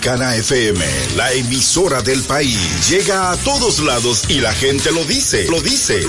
Dominicana 0.00 0.34
FM, 0.36 0.82
la 1.16 1.30
emisora 1.34 2.00
del 2.00 2.22
país, 2.22 2.88
llega 2.88 3.32
a 3.32 3.36
todos 3.36 3.80
lados 3.80 4.22
y 4.28 4.40
la 4.40 4.50
gente 4.54 4.90
lo 4.92 5.04
dice, 5.04 5.44
lo 5.50 5.60
dice. 5.60 6.00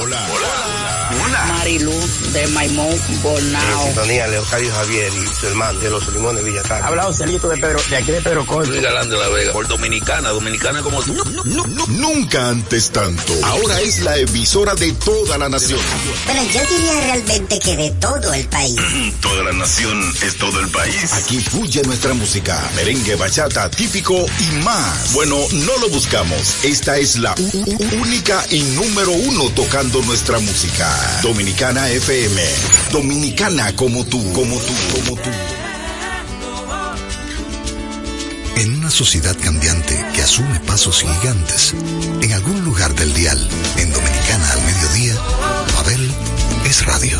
Hola, 0.00 1.46
Marilu 1.48 1.92
de 2.32 2.46
Maimón 2.48 2.98
Bonao. 3.22 3.84
sintonía 3.84 4.26
Leocadio 4.26 4.72
Javier 4.72 5.12
y 5.12 5.34
su 5.34 5.48
hermano 5.48 5.78
de 5.80 5.90
los 5.90 6.08
limones 6.14 6.42
Villatán. 6.44 6.82
Habla 6.82 7.02
Joselito 7.02 7.48
de 7.50 7.58
Pedro, 7.58 7.78
de 7.90 7.96
aquí 7.96 8.10
de 8.10 8.22
Pedro 8.22 8.46
Corto. 8.46 8.70
Luis 8.70 8.80
Galán 8.82 9.10
de 9.10 9.18
la 9.18 9.28
Vega, 9.28 9.52
por 9.52 9.68
Dominicana, 9.68 10.30
Dominicana 10.30 10.80
como 10.82 11.02
nu- 11.04 11.64
Nunca 11.90 12.48
antes 12.48 12.90
tanto. 12.90 13.32
Ahora 13.44 13.80
es 13.80 14.00
la 14.00 14.16
emisora 14.16 14.74
de 14.74 14.92
toda 14.92 15.38
la 15.38 15.48
nación. 15.48 15.80
Bueno, 16.24 16.42
yo 16.44 16.60
diría 16.76 17.00
realmente 17.00 17.58
que 17.58 17.76
de 17.76 17.90
todo 17.92 18.32
el 18.32 18.46
país. 18.46 18.76
Toda 19.20 19.44
la 19.44 19.52
nación 19.52 20.00
es 20.22 20.36
todo 20.36 20.60
el 20.60 20.68
país. 20.68 21.12
Aquí 21.12 21.40
fluye 21.40 21.82
nuestra 21.82 22.14
música, 22.14 22.70
merengue, 22.74 23.16
bachata, 23.16 23.70
típico 23.70 24.14
y 24.14 24.64
más. 24.64 25.12
Bueno, 25.12 25.36
no 25.52 25.78
lo 25.78 25.88
buscamos. 25.90 26.64
Esta 26.64 26.96
es 26.98 27.16
la 27.16 27.34
única 28.00 28.44
y 28.50 28.62
número 28.62 29.12
uno 29.12 29.50
tocando 29.50 30.02
nuestra 30.02 30.38
música. 30.38 31.20
Dominicana 31.22 31.88
FM. 31.90 32.42
Dominicana 32.92 33.74
como 33.76 34.04
tú, 34.04 34.32
como 34.32 34.56
tú, 34.58 34.72
como 34.94 35.20
tú. 35.20 35.30
Una 38.90 38.96
sociedad 38.96 39.36
cambiante 39.40 40.04
que 40.12 40.20
asume 40.20 40.58
pasos 40.66 41.02
gigantes, 41.02 41.74
en 42.22 42.32
algún 42.32 42.64
lugar 42.64 42.92
del 42.96 43.14
dial, 43.14 43.38
en 43.76 43.92
Dominicana 43.92 44.52
al 44.52 44.62
mediodía, 44.62 45.14
Abel 45.78 46.10
es 46.64 46.84
radio. 46.84 47.16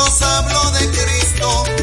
Mosquitos 0.00 0.22
habló 0.22 0.70
de 0.72 0.90
Cristo. 0.90 1.79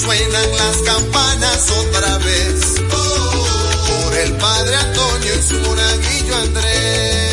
suenan 0.00 0.56
las 0.56 0.76
campanas 0.78 1.70
otra 1.70 2.18
vez. 2.18 2.80
Por 2.88 4.14
el 4.16 4.32
padre 4.36 4.76
Antonio 4.76 5.34
y 5.34 5.42
su 5.42 5.58
monaguillo 5.60 6.36
Andrés. 6.36 7.29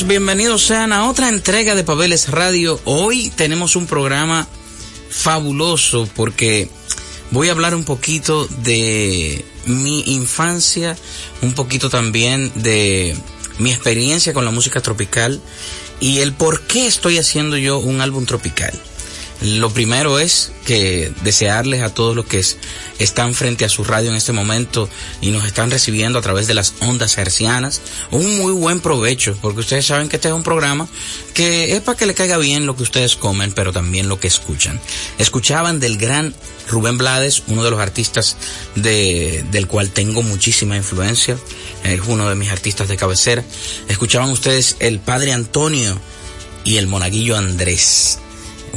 bienvenidos 0.00 0.62
sean 0.62 0.90
a 0.90 1.06
otra 1.06 1.28
entrega 1.28 1.74
de 1.74 1.84
Pabeles 1.84 2.30
Radio. 2.30 2.80
Hoy 2.86 3.30
tenemos 3.36 3.76
un 3.76 3.86
programa 3.86 4.48
fabuloso 5.10 6.08
porque 6.16 6.70
voy 7.30 7.48
a 7.48 7.52
hablar 7.52 7.74
un 7.74 7.84
poquito 7.84 8.46
de 8.46 9.44
mi 9.66 10.00
infancia, 10.06 10.96
un 11.42 11.52
poquito 11.52 11.90
también 11.90 12.50
de 12.54 13.14
mi 13.58 13.70
experiencia 13.70 14.32
con 14.32 14.46
la 14.46 14.50
música 14.50 14.80
tropical 14.80 15.42
y 16.00 16.20
el 16.20 16.32
por 16.32 16.62
qué 16.62 16.86
estoy 16.86 17.18
haciendo 17.18 17.58
yo 17.58 17.78
un 17.78 18.00
álbum 18.00 18.24
tropical. 18.24 18.72
Lo 19.42 19.70
primero 19.70 20.18
es 20.18 20.52
que 20.64 21.12
desearles 21.22 21.82
a 21.82 21.92
todos 21.92 22.16
los 22.16 22.24
que 22.24 22.38
es 22.38 22.56
están 23.02 23.34
frente 23.34 23.64
a 23.64 23.68
su 23.68 23.84
radio 23.84 24.10
en 24.10 24.16
este 24.16 24.32
momento 24.32 24.88
y 25.20 25.30
nos 25.30 25.44
están 25.44 25.70
recibiendo 25.70 26.18
a 26.18 26.22
través 26.22 26.46
de 26.46 26.54
las 26.54 26.74
ondas 26.80 27.18
hercianas 27.18 27.80
un 28.10 28.38
muy 28.38 28.52
buen 28.52 28.80
provecho, 28.80 29.36
porque 29.40 29.60
ustedes 29.60 29.86
saben 29.86 30.08
que 30.08 30.16
este 30.16 30.28
es 30.28 30.34
un 30.34 30.42
programa 30.42 30.88
que 31.34 31.74
es 31.74 31.80
para 31.80 31.98
que 31.98 32.06
le 32.06 32.14
caiga 32.14 32.36
bien 32.38 32.66
lo 32.66 32.76
que 32.76 32.82
ustedes 32.82 33.16
comen, 33.16 33.52
pero 33.52 33.72
también 33.72 34.08
lo 34.08 34.20
que 34.20 34.28
escuchan. 34.28 34.80
Escuchaban 35.18 35.80
del 35.80 35.98
gran 35.98 36.34
Rubén 36.68 36.98
Blades, 36.98 37.42
uno 37.48 37.64
de 37.64 37.70
los 37.70 37.80
artistas 37.80 38.36
de, 38.76 39.44
del 39.50 39.66
cual 39.66 39.90
tengo 39.90 40.22
muchísima 40.22 40.76
influencia, 40.76 41.36
es 41.84 42.00
uno 42.06 42.28
de 42.28 42.34
mis 42.36 42.50
artistas 42.50 42.88
de 42.88 42.96
cabecera. 42.96 43.44
Escuchaban 43.88 44.30
ustedes 44.30 44.76
el 44.78 45.00
Padre 45.00 45.32
Antonio 45.32 45.98
y 46.64 46.76
el 46.76 46.86
Monaguillo 46.86 47.36
Andrés 47.36 48.18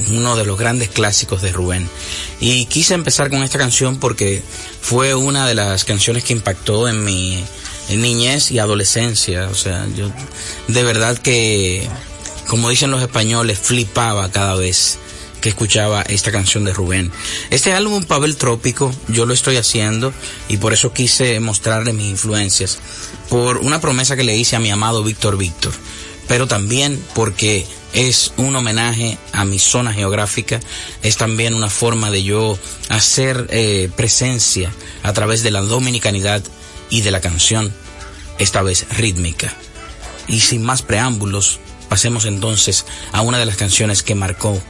uno 0.10 0.36
de 0.36 0.46
los 0.46 0.58
grandes 0.58 0.90
clásicos 0.90 1.42
de 1.42 1.52
Rubén. 1.52 1.90
Y 2.40 2.66
quise 2.66 2.94
empezar 2.94 3.30
con 3.30 3.44
esta 3.44 3.58
canción 3.58 4.00
porque 4.00 4.44
fue 4.82 5.16
una 5.16 5.48
de 5.48 5.56
las 5.56 5.86
canciones 5.86 6.24
que 6.24 6.34
impactó 6.34 6.88
en 6.88 7.04
mi 7.04 7.44
niñez 7.90 8.52
y 8.52 8.60
adolescencia. 8.60 9.48
O 9.50 9.56
sea, 9.56 9.88
yo 9.96 10.12
de 10.68 10.84
verdad 10.84 11.18
que, 11.18 11.88
como 12.48 12.70
dicen 12.70 12.92
los 12.92 13.02
españoles, 13.02 13.60
flipaba 13.60 14.32
cada 14.32 14.56
vez 14.56 14.98
que 15.46 15.50
escuchaba 15.50 16.02
esta 16.02 16.32
canción 16.32 16.64
de 16.64 16.74
Rubén. 16.74 17.12
Este 17.52 17.72
álbum 17.72 18.04
Pavel 18.04 18.36
Trópico 18.36 18.92
yo 19.10 19.28
lo 19.28 19.34
estoy 19.36 19.58
haciendo 19.58 20.12
y 20.48 20.58
por 20.58 20.74
eso 20.74 20.92
quise 20.92 21.40
mostrarle 21.40 21.94
mis 21.94 22.10
influencias 22.10 22.80
por 23.30 23.58
una 23.58 23.80
promesa 23.80 24.16
que 24.16 24.24
le 24.24 24.36
hice 24.36 24.56
a 24.56 24.60
mi 24.60 24.72
amado 24.72 25.04
Víctor 25.04 25.38
Víctor, 25.38 25.72
pero 26.28 26.48
también 26.48 27.04
porque 27.14 27.66
es 27.94 28.34
un 28.38 28.56
homenaje 28.56 29.18
a 29.32 29.46
mi 29.46 29.60
zona 29.60 29.94
geográfica, 29.94 30.60
es 31.02 31.18
también 31.18 31.54
una 31.54 31.70
forma 31.70 32.12
de 32.12 32.24
yo 32.24 32.60
hacer 32.90 33.48
eh, 33.50 33.90
presencia 33.96 34.72
a 35.04 35.14
través 35.14 35.44
de 35.44 35.52
la 35.52 35.62
dominicanidad 35.62 36.44
y 36.90 37.02
de 37.02 37.12
la 37.12 37.22
canción, 37.22 37.74
esta 38.38 38.62
vez 38.62 38.86
rítmica. 38.98 39.54
Y 40.28 40.42
sin 40.42 40.64
más 40.64 40.82
preámbulos, 40.82 41.60
pasemos 41.90 42.26
entonces 42.26 42.86
a 43.12 43.22
una 43.22 43.40
de 43.40 43.46
las 43.46 43.58
canciones 43.58 44.04
que 44.04 44.16
marcó 44.16 44.62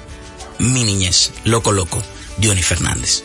mi 0.60 0.84
niñez, 0.84 1.32
Loco 1.44 1.72
Loco, 1.72 2.02
Diony 2.38 2.62
Fernández. 2.62 3.24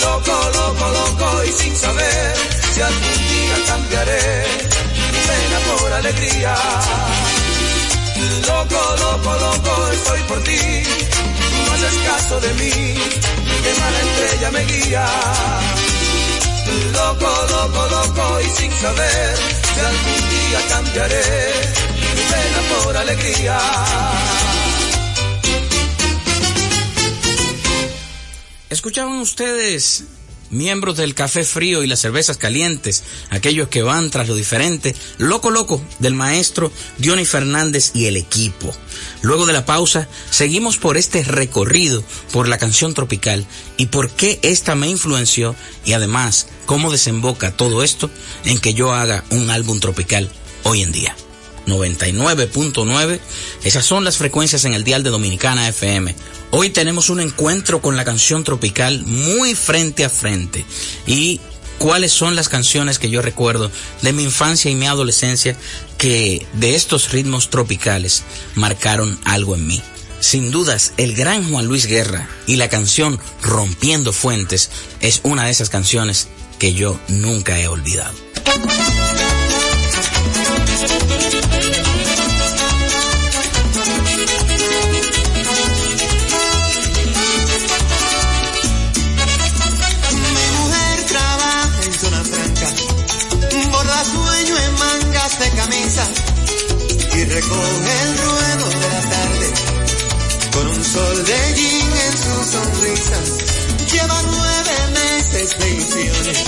Loco, 0.00 0.50
loco, 0.54 0.88
loco 0.88 1.44
y 1.44 1.52
sin 1.52 1.76
saber 1.76 2.36
si 2.72 2.80
algún 2.80 3.28
día 3.28 3.56
cambiaré 3.66 4.44
pena 5.28 5.58
por 5.68 5.92
alegría. 5.92 6.54
Loco, 8.46 8.96
loco, 9.04 9.30
loco, 9.46 9.88
estoy 9.92 10.20
por 10.22 10.42
ti. 10.42 10.82
No 11.66 11.72
haces 11.72 11.94
caso 12.06 12.40
de 12.40 12.54
mí, 12.54 12.94
que 13.62 13.80
mala 13.80 14.00
estrella 14.00 14.50
me 14.52 14.64
guía. 14.64 15.06
Loco, 16.92 17.30
loco, 17.50 17.88
loco, 17.90 18.40
y 18.40 18.48
sin 18.58 18.72
saber 18.72 19.36
si 19.74 19.80
algún 19.80 20.28
día 20.30 20.60
cambiaré 20.70 21.24
pena 22.30 22.60
por 22.72 22.96
alegría. 22.96 23.58
¿Escuchaban 28.70 29.20
ustedes 29.20 30.04
miembros 30.50 30.96
del 30.96 31.14
café 31.14 31.44
frío 31.44 31.82
y 31.82 31.86
las 31.86 32.00
cervezas 32.00 32.36
calientes, 32.36 33.04
aquellos 33.30 33.68
que 33.68 33.82
van 33.82 34.10
tras 34.10 34.28
lo 34.28 34.34
diferente, 34.34 34.94
loco 35.18 35.50
loco 35.50 35.82
del 35.98 36.14
maestro 36.14 36.72
Diony 36.98 37.24
Fernández 37.24 37.92
y 37.94 38.06
el 38.06 38.16
equipo. 38.16 38.74
Luego 39.22 39.46
de 39.46 39.52
la 39.52 39.66
pausa, 39.66 40.08
seguimos 40.30 40.76
por 40.76 40.96
este 40.96 41.22
recorrido 41.24 42.02
por 42.32 42.48
la 42.48 42.58
canción 42.58 42.94
tropical 42.94 43.46
y 43.76 43.86
por 43.86 44.10
qué 44.10 44.38
esta 44.42 44.74
me 44.74 44.88
influenció 44.88 45.54
y 45.84 45.92
además 45.92 46.48
cómo 46.66 46.90
desemboca 46.90 47.52
todo 47.52 47.82
esto 47.82 48.10
en 48.44 48.58
que 48.58 48.74
yo 48.74 48.92
haga 48.92 49.24
un 49.30 49.50
álbum 49.50 49.80
tropical 49.80 50.30
hoy 50.64 50.82
en 50.82 50.92
día. 50.92 51.16
99.9. 51.66 53.20
Esas 53.62 53.84
son 53.84 54.04
las 54.04 54.16
frecuencias 54.16 54.64
en 54.64 54.72
el 54.72 54.84
dial 54.84 55.02
de 55.02 55.10
Dominicana 55.10 55.68
FM. 55.68 56.14
Hoy 56.50 56.70
tenemos 56.70 57.10
un 57.10 57.20
encuentro 57.20 57.82
con 57.82 57.96
la 57.96 58.04
canción 58.04 58.42
tropical 58.42 59.04
muy 59.04 59.54
frente 59.54 60.04
a 60.04 60.08
frente. 60.08 60.64
Y 61.06 61.40
cuáles 61.78 62.12
son 62.12 62.36
las 62.36 62.48
canciones 62.48 62.98
que 62.98 63.10
yo 63.10 63.20
recuerdo 63.20 63.70
de 64.00 64.12
mi 64.14 64.24
infancia 64.24 64.70
y 64.70 64.74
mi 64.74 64.86
adolescencia 64.86 65.56
que 65.98 66.46
de 66.54 66.74
estos 66.74 67.12
ritmos 67.12 67.50
tropicales 67.50 68.24
marcaron 68.54 69.18
algo 69.24 69.56
en 69.56 69.66
mí. 69.66 69.82
Sin 70.20 70.50
dudas, 70.50 70.94
el 70.96 71.14
gran 71.14 71.48
Juan 71.50 71.66
Luis 71.66 71.86
Guerra 71.86 72.28
y 72.46 72.56
la 72.56 72.68
canción 72.68 73.20
Rompiendo 73.42 74.12
Fuentes 74.12 74.70
es 75.00 75.20
una 75.24 75.44
de 75.44 75.50
esas 75.50 75.68
canciones 75.68 76.28
que 76.58 76.72
yo 76.72 76.98
nunca 77.08 77.60
he 77.60 77.68
olvidado. 77.68 78.16
Recoge 97.28 97.92
el 98.04 98.18
ruedo 98.18 98.68
de 98.68 98.88
la 98.88 99.00
tarde 99.10 99.48
con 100.52 100.66
un 100.68 100.84
sol 100.84 101.24
de 101.24 101.54
jean 101.54 101.92
en 102.06 102.14
su 102.18 102.34
sonrisa. 102.52 103.20
Lleva 103.92 104.22
nueve 104.22 104.74
meses 104.94 105.58
de 105.58 105.70
ilusiones, 105.70 106.44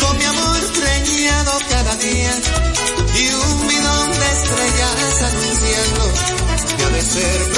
con 0.00 0.18
mi 0.18 0.24
amor 0.24 0.60
preñado 0.72 1.52
cada 1.68 1.94
día 1.96 2.32
y 3.14 3.34
un 3.34 3.68
bidón 3.68 4.10
de 4.10 4.28
estrellas 4.38 5.22
anunciando 5.22 6.12
que 6.76 6.84
ha 6.84 6.88
de 6.90 7.02
ser 7.02 7.52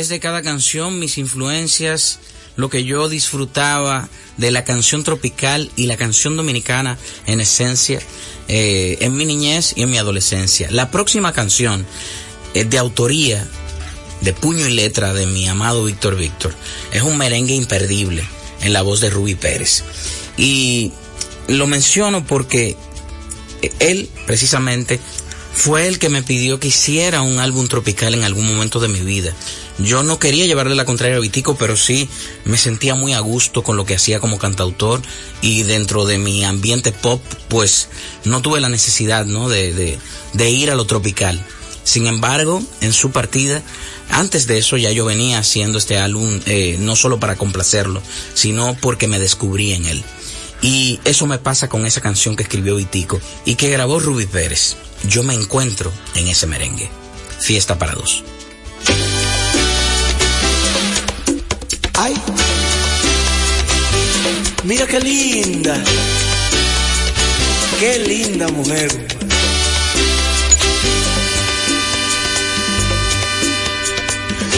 través 0.00 0.08
de 0.08 0.20
cada 0.20 0.40
canción 0.40 0.98
mis 0.98 1.18
influencias, 1.18 2.20
lo 2.56 2.70
que 2.70 2.84
yo 2.84 3.10
disfrutaba 3.10 4.08
de 4.38 4.50
la 4.50 4.64
canción 4.64 5.04
tropical 5.04 5.70
y 5.76 5.88
la 5.88 5.98
canción 5.98 6.38
dominicana 6.38 6.96
en 7.26 7.42
esencia 7.42 8.00
eh, 8.48 8.96
en 9.02 9.14
mi 9.14 9.26
niñez 9.26 9.74
y 9.76 9.82
en 9.82 9.90
mi 9.90 9.98
adolescencia. 9.98 10.70
La 10.70 10.90
próxima 10.90 11.34
canción 11.34 11.84
es 12.54 12.70
de 12.70 12.78
autoría 12.78 13.46
de 14.22 14.32
puño 14.32 14.66
y 14.66 14.72
letra 14.72 15.12
de 15.12 15.26
mi 15.26 15.46
amado 15.46 15.84
Víctor 15.84 16.16
Víctor. 16.16 16.54
Es 16.92 17.02
un 17.02 17.18
merengue 17.18 17.54
imperdible 17.54 18.24
en 18.62 18.72
la 18.72 18.80
voz 18.80 19.02
de 19.02 19.10
Ruby 19.10 19.34
Pérez. 19.34 19.84
Y 20.38 20.92
lo 21.46 21.66
menciono 21.66 22.24
porque 22.24 22.74
él 23.80 24.08
precisamente 24.26 24.98
fue 25.60 25.86
el 25.86 25.98
que 25.98 26.08
me 26.08 26.22
pidió 26.22 26.58
que 26.58 26.68
hiciera 26.68 27.20
un 27.20 27.38
álbum 27.38 27.68
tropical 27.68 28.14
en 28.14 28.24
algún 28.24 28.46
momento 28.46 28.80
de 28.80 28.88
mi 28.88 29.00
vida. 29.00 29.34
Yo 29.78 30.02
no 30.02 30.18
quería 30.18 30.46
llevarle 30.46 30.74
la 30.74 30.86
contraria 30.86 31.18
a 31.18 31.20
Vitico, 31.20 31.54
pero 31.54 31.76
sí 31.76 32.08
me 32.46 32.56
sentía 32.56 32.94
muy 32.94 33.12
a 33.12 33.20
gusto 33.20 33.62
con 33.62 33.76
lo 33.76 33.84
que 33.84 33.94
hacía 33.94 34.20
como 34.20 34.38
cantautor 34.38 35.02
y 35.42 35.64
dentro 35.64 36.06
de 36.06 36.16
mi 36.16 36.44
ambiente 36.44 36.92
pop, 36.92 37.22
pues 37.48 37.90
no 38.24 38.40
tuve 38.40 38.62
la 38.62 38.70
necesidad, 38.70 39.26
¿no? 39.26 39.50
De, 39.50 39.74
de, 39.74 39.98
de 40.32 40.50
ir 40.50 40.70
a 40.70 40.76
lo 40.76 40.86
tropical. 40.86 41.44
Sin 41.84 42.06
embargo, 42.06 42.62
en 42.80 42.94
su 42.94 43.10
partida, 43.10 43.62
antes 44.08 44.46
de 44.46 44.56
eso 44.56 44.78
ya 44.78 44.92
yo 44.92 45.04
venía 45.04 45.40
haciendo 45.40 45.76
este 45.76 45.98
álbum 45.98 46.40
eh, 46.46 46.78
no 46.80 46.96
solo 46.96 47.20
para 47.20 47.36
complacerlo, 47.36 48.00
sino 48.32 48.78
porque 48.80 49.08
me 49.08 49.18
descubrí 49.18 49.74
en 49.74 49.84
él. 49.84 50.04
Y 50.62 51.00
eso 51.04 51.26
me 51.26 51.38
pasa 51.38 51.68
con 51.68 51.86
esa 51.86 52.00
canción 52.00 52.36
que 52.36 52.42
escribió 52.42 52.76
Vitico 52.76 53.20
y 53.44 53.54
que 53.54 53.70
grabó 53.70 53.98
Ruby 53.98 54.26
Pérez. 54.26 54.76
Yo 55.08 55.22
me 55.22 55.34
encuentro 55.34 55.92
en 56.14 56.28
ese 56.28 56.46
merengue. 56.46 56.90
Fiesta 57.40 57.78
para 57.78 57.94
dos. 57.94 58.22
Ay, 61.94 62.14
mira 64.64 64.86
qué 64.86 65.00
linda, 65.00 65.82
qué 67.78 67.98
linda 67.98 68.48
mujer. 68.48 68.90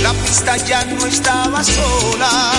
La 0.03 0.13
pista 0.15 0.57
ya 0.57 0.85
no 0.85 1.07
estaba 1.07 1.65
sola, 1.65 2.53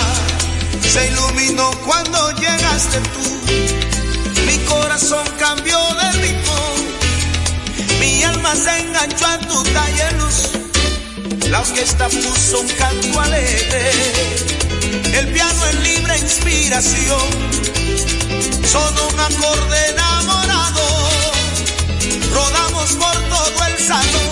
se 0.94 1.08
iluminó 1.08 1.72
cuando 1.84 2.30
llegaste 2.36 3.00
tú. 3.14 3.26
Mi 4.46 4.56
corazón 4.64 5.26
cambió 5.40 5.76
de 6.00 6.12
ritmo, 6.22 6.58
mi 7.98 8.22
alma 8.22 8.54
se 8.54 8.78
enganchó 8.78 9.26
a 9.26 9.38
tu 9.38 9.62
talle 9.64 10.12
luz. 10.20 10.38
La 11.50 11.60
orquesta 11.62 12.08
puso 12.08 12.60
un 12.60 12.68
canto 12.68 13.20
alegre, 13.20 13.90
el 15.18 15.32
piano 15.32 15.66
en 15.66 15.82
libre 15.82 16.18
inspiración. 16.18 17.28
Sonó 18.72 19.08
un 19.08 19.20
acorde 19.20 19.78
enamorado, 19.90 20.84
rodamos 22.32 22.92
por 22.92 23.16
todo 23.34 23.66
el 23.66 23.78
salón. 23.84 24.23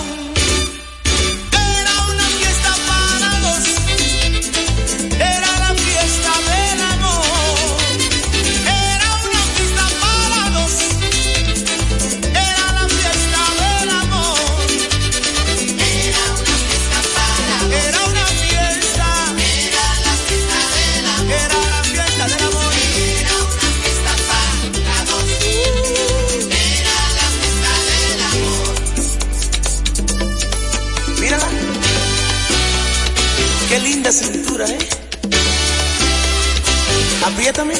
Apriétame. 37.43 37.73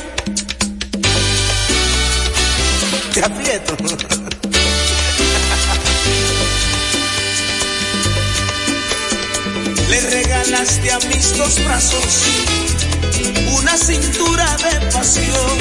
Te 3.14 3.24
aprieto. 3.24 3.78
Le 9.90 10.02
regalaste 10.02 10.92
a 10.92 11.00
mis 11.08 11.38
dos 11.38 11.64
brazos 11.64 12.24
una 13.58 13.78
cintura 13.78 14.58
de 14.58 14.86
pasión 14.92 15.58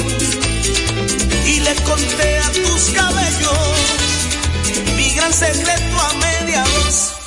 y 1.47 1.61
le 1.61 1.75
conté 1.85 2.39
a 2.41 2.51
tus 2.51 2.83
cabellos 2.97 3.57
mi 4.97 5.15
gran 5.15 5.33
secreto 5.33 6.01
a 6.01 6.13
media 6.15 6.65
voz. 6.65 7.22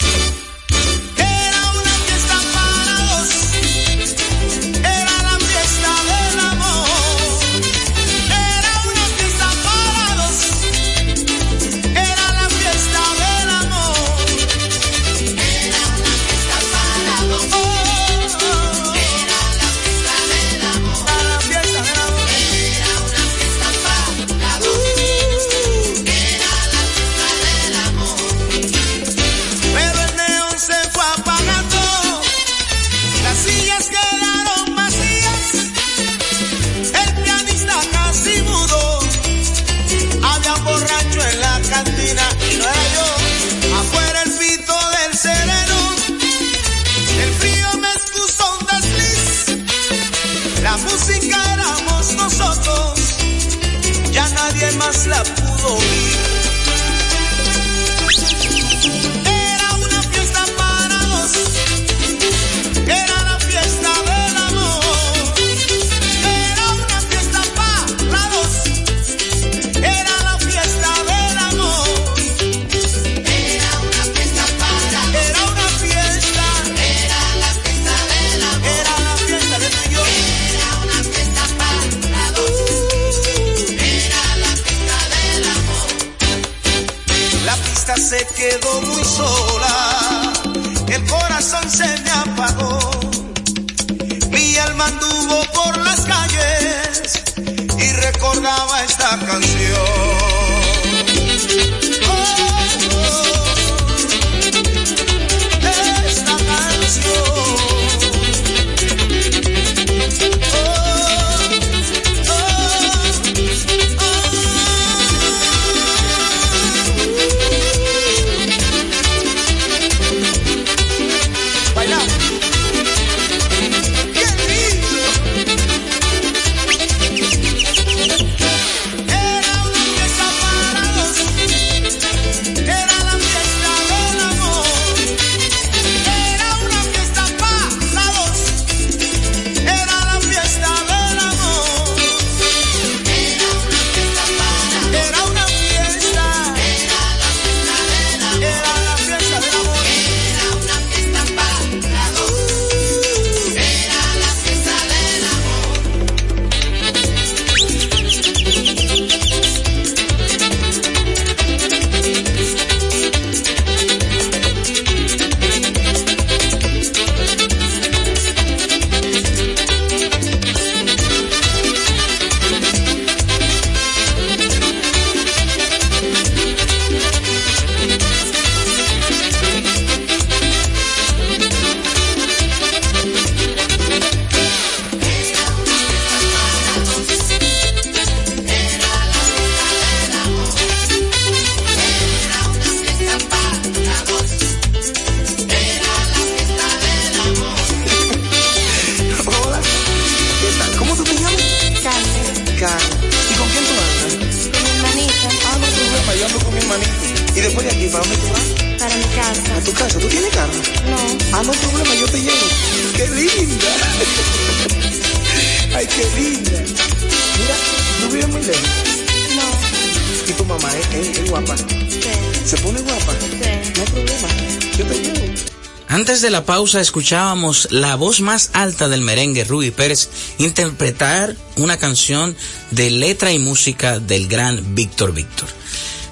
Antes 225.88 226.22
de 226.22 226.32
la 226.32 226.46
pausa 226.46 226.82
escuchábamos 226.82 227.68
la 227.72 227.96
voz 227.96 228.20
más 228.20 228.50
alta 228.54 228.88
del 228.88 229.02
merengue, 229.02 229.44
Ruby 229.44 229.72
Pérez, 229.72 230.10
interpretar 230.40 231.36
una 231.58 231.78
canción 231.78 232.36
de 232.72 232.90
letra 232.90 233.32
y 233.32 233.40
música 233.40 234.00
del 234.00 234.28
gran 234.28 234.74
Víctor 234.74 235.14
Víctor. 235.14 235.48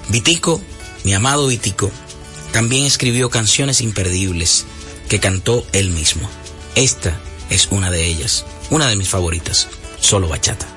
Vitico, 0.08 0.60
mi 1.02 1.12
amado 1.12 1.48
Vitico, 1.48 1.90
también 2.52 2.84
escribió 2.84 3.30
canciones 3.30 3.80
imperdibles 3.80 4.64
que 5.08 5.18
cantó 5.18 5.66
él 5.72 5.90
mismo. 5.90 6.30
Esta 6.76 7.18
es 7.50 7.66
una 7.70 7.90
de 7.90 8.06
ellas, 8.06 8.44
una 8.70 8.88
de 8.88 8.96
mis 8.96 9.08
favoritas, 9.08 9.68
solo 10.00 10.28
bachata. 10.28 10.73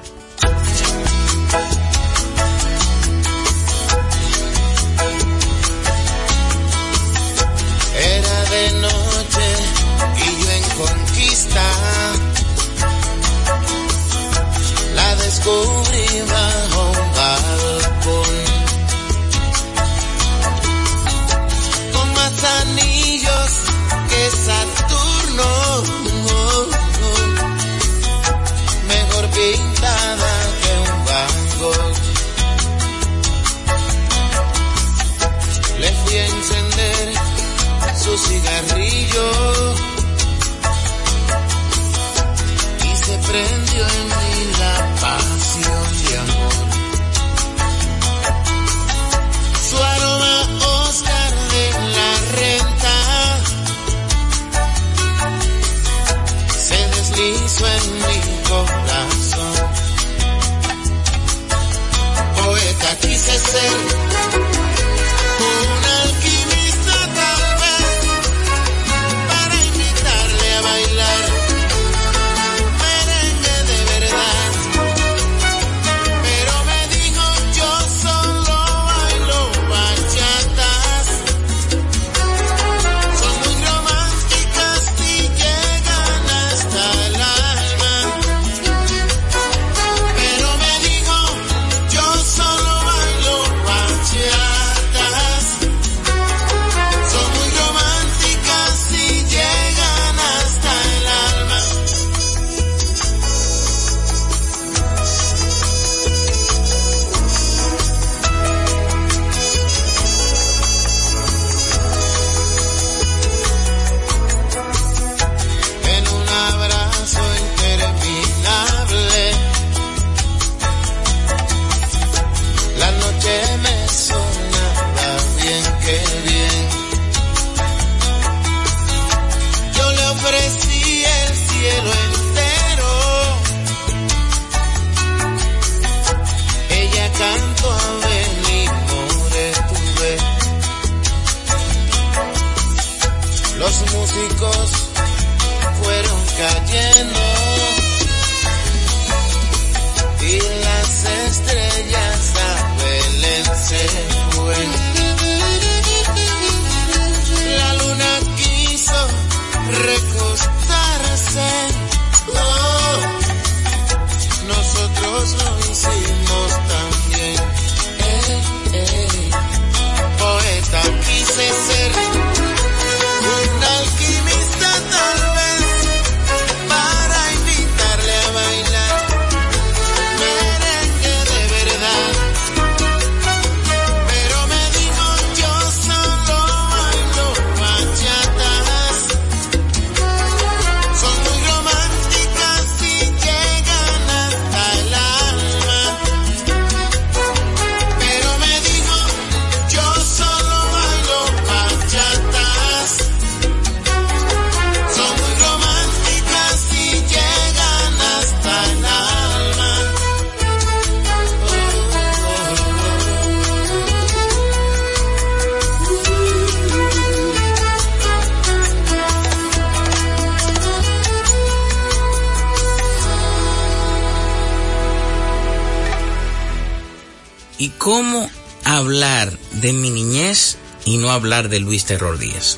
¿Y 227.58 227.70
cómo 227.70 228.30
hablar 228.64 229.38
de 229.54 229.74
mi 229.74 229.90
niñez 229.90 230.58
y 230.86 230.98
no 230.98 231.12
hablar 231.12 231.50
de 231.50 231.60
Luis 231.60 231.86
Terror 231.86 232.20
Díaz? 232.20 232.58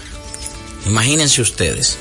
Imagínense 0.85 1.41
ustedes, 1.41 1.97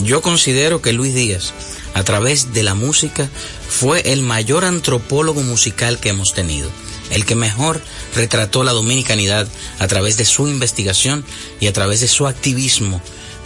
yo 0.00 0.20
considero 0.20 0.82
que 0.82 0.92
Luis 0.92 1.14
Díaz, 1.14 1.52
a 1.94 2.04
través 2.04 2.52
de 2.52 2.62
la 2.62 2.74
música, 2.74 3.28
fue 3.68 4.12
el 4.12 4.22
mayor 4.22 4.64
antropólogo 4.64 5.42
musical 5.42 5.98
que 5.98 6.10
hemos 6.10 6.34
tenido, 6.34 6.70
el 7.10 7.24
que 7.24 7.34
mejor 7.34 7.80
retrató 8.14 8.64
la 8.64 8.72
dominicanidad 8.72 9.48
a 9.78 9.86
través 9.86 10.16
de 10.18 10.24
su 10.24 10.48
investigación 10.48 11.24
y 11.60 11.68
a 11.68 11.72
través 11.72 12.00
de 12.00 12.08
su 12.08 12.26
activismo 12.26 13.00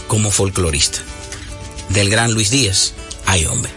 como 0.08 0.30
folclorista. 0.30 0.98
Del 1.90 2.10
gran 2.10 2.32
Luis 2.32 2.50
Díaz, 2.50 2.94
hay 3.26 3.46
hombre. 3.46 3.70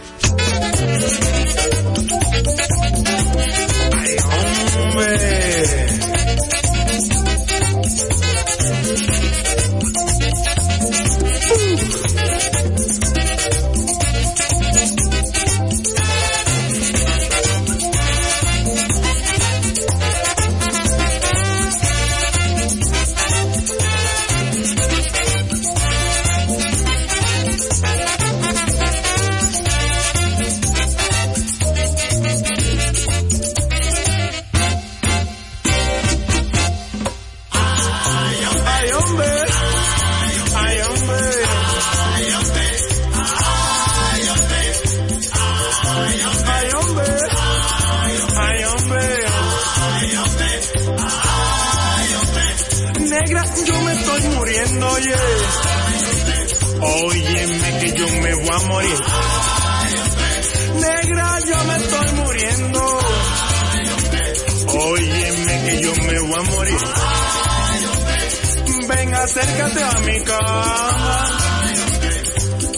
Acércate 69.24 69.82
a 69.82 69.98
mi 70.00 70.20
cama 70.22 71.24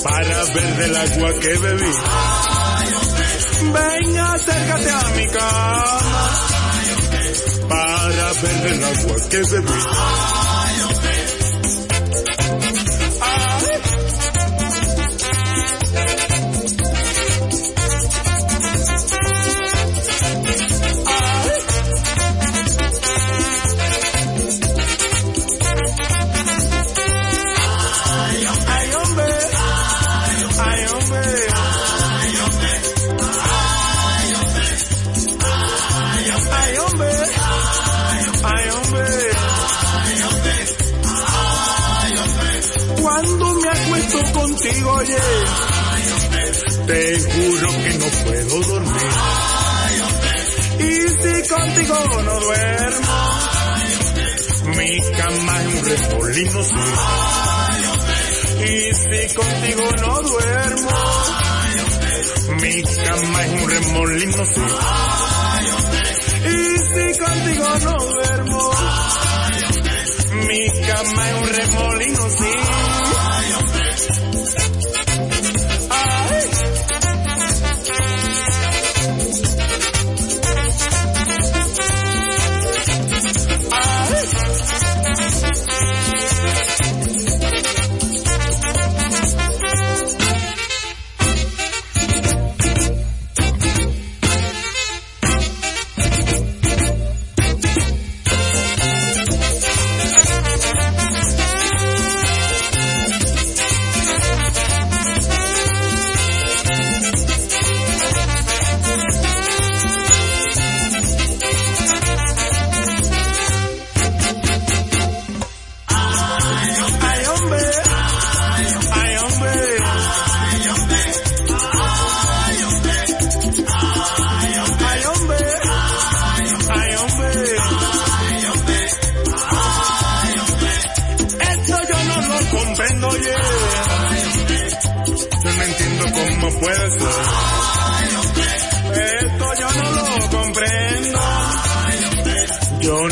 para 0.05 0.45
ver 0.45 0.77
del 0.77 0.97
agua 0.97 1.33
que 1.41 1.59
bebí. 1.59 1.93
Ven, 3.75 4.19
acércate 4.19 4.91
a 4.91 5.03
mi 5.17 5.27
cama 5.27 5.99
para 7.69 8.33
ver 8.33 8.63
del 8.63 8.85
agua 8.85 9.17
que 9.29 9.39
bebí. 9.39 10.46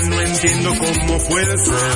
No 0.05 0.20
entiendo 0.20 0.74
cómo 0.78 1.18
puede 1.28 1.59
ser 1.59 1.94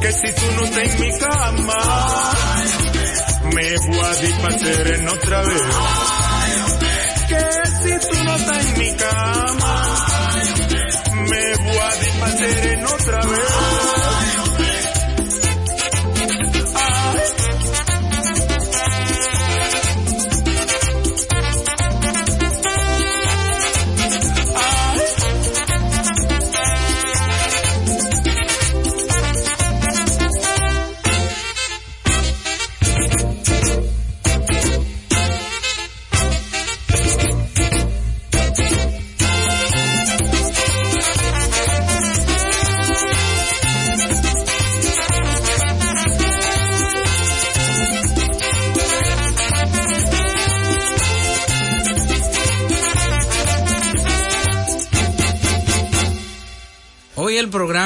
que 0.00 0.12
si 0.12 0.32
tú 0.34 0.46
no 0.56 0.64
estás 0.64 0.84
en 0.84 1.00
mi 1.00 1.18
cama, 1.18 2.32
me 3.54 3.76
voy 3.86 3.98
a 3.98 4.14
dispacer 4.16 4.94
en 4.94 5.08
otra 5.08 5.42
vez. 5.42 5.62
Que 7.28 7.44
si 7.82 8.08
tú 8.08 8.24
no 8.24 8.36
estás 8.36 8.66
en 8.66 8.78
mi 8.78 8.92
cama, 8.94 9.75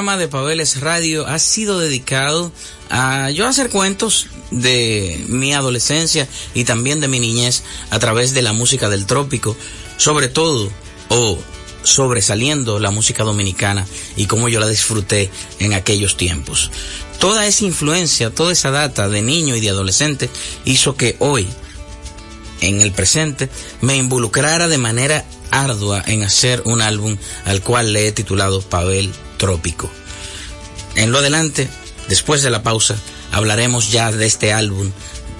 programa 0.01 0.17
de 0.17 0.29
Pabeles 0.29 0.81
Radio 0.81 1.27
ha 1.27 1.39
sido 1.39 1.79
dedicado 1.79 2.51
a 2.89 3.29
yo 3.33 3.47
hacer 3.47 3.69
cuentos 3.69 4.29
de 4.51 5.23
mi 5.29 5.53
adolescencia 5.53 6.27
y 6.55 6.65
también 6.65 7.01
de 7.01 7.09
mi 7.09 7.21
niñez 7.21 7.65
a 7.91 7.99
través 7.99 8.33
de 8.33 8.41
la 8.41 8.55
música 8.55 8.89
del 8.89 9.05
trópico, 9.05 9.55
sobre 9.99 10.29
todo 10.29 10.71
o 11.09 11.39
sobresaliendo 11.83 12.79
la 12.79 12.91
música 12.91 13.25
dominicana 13.25 13.87
y 14.17 14.25
cómo 14.25 14.49
yo 14.49 14.59
la 14.59 14.69
disfruté 14.69 15.31
en 15.59 15.75
aquellos 15.75 16.17
tiempos. 16.17 16.71
Toda 17.19 17.47
esa 17.47 17.67
influencia, 17.67 18.31
toda 18.31 18.53
esa 18.53 18.71
data 18.71 19.07
de 19.11 19.21
niño 19.21 19.55
y 19.55 19.61
de 19.61 19.69
adolescente 19.69 20.31
hizo 20.65 20.97
que 20.97 21.17
hoy, 21.19 21.47
en 22.63 22.81
el 22.81 22.93
presente, 22.93 23.51
me 23.83 23.99
involucrara 23.99 24.67
de 24.67 24.79
manera 24.79 25.27
ardua 25.51 26.03
en 26.07 26.23
hacer 26.23 26.63
un 26.65 26.81
álbum 26.81 27.19
al 27.45 27.61
cual 27.61 27.93
le 27.93 28.09
he 28.09 28.13
titulado 28.13 28.63
Pavel 28.63 29.13
Trópico. 29.41 29.91
En 30.97 31.13
lo 31.13 31.19
adelante, 31.19 31.67
después 32.11 32.43
de 32.43 32.51
la 32.51 32.63
pausa, 32.63 32.97
hablaremos 33.33 33.91
ya 33.91 34.13
de 34.13 34.27
este 34.27 34.53
álbum 34.53 34.93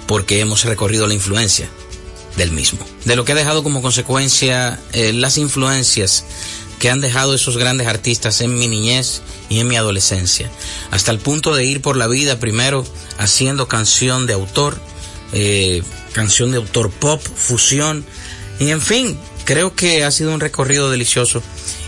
porque 0.07 0.39
hemos 0.39 0.65
recorrido 0.65 1.05
la 1.05 1.13
influencia 1.13 1.69
del 2.35 2.51
mismo. 2.51 2.79
De 3.05 3.15
lo 3.15 3.25
que 3.25 3.33
ha 3.33 3.35
dejado 3.35 3.61
como 3.61 3.83
consecuencia 3.83 4.79
eh, 4.91 5.13
las 5.13 5.37
influencias 5.37 6.25
que 6.79 6.89
han 6.89 6.99
dejado 6.99 7.35
esos 7.35 7.57
grandes 7.57 7.87
artistas 7.87 8.41
en 8.41 8.57
mi 8.57 8.67
niñez 8.67 9.21
y 9.49 9.59
en 9.59 9.67
mi 9.67 9.75
adolescencia, 9.75 10.49
hasta 10.89 11.11
el 11.11 11.19
punto 11.19 11.53
de 11.53 11.63
ir 11.65 11.79
por 11.79 11.95
la 11.95 12.07
vida 12.07 12.39
primero 12.39 12.83
haciendo 13.19 13.67
canción 13.67 14.25
de 14.25 14.33
autor, 14.33 14.81
eh, 15.31 15.83
canción 16.13 16.49
de 16.49 16.57
autor 16.57 16.89
pop, 16.89 17.21
fusión, 17.21 18.03
y 18.59 18.71
en 18.71 18.81
fin, 18.81 19.15
creo 19.45 19.75
que 19.75 20.03
ha 20.03 20.09
sido 20.09 20.33
un 20.33 20.39
recorrido 20.39 20.89
delicioso 20.89 21.43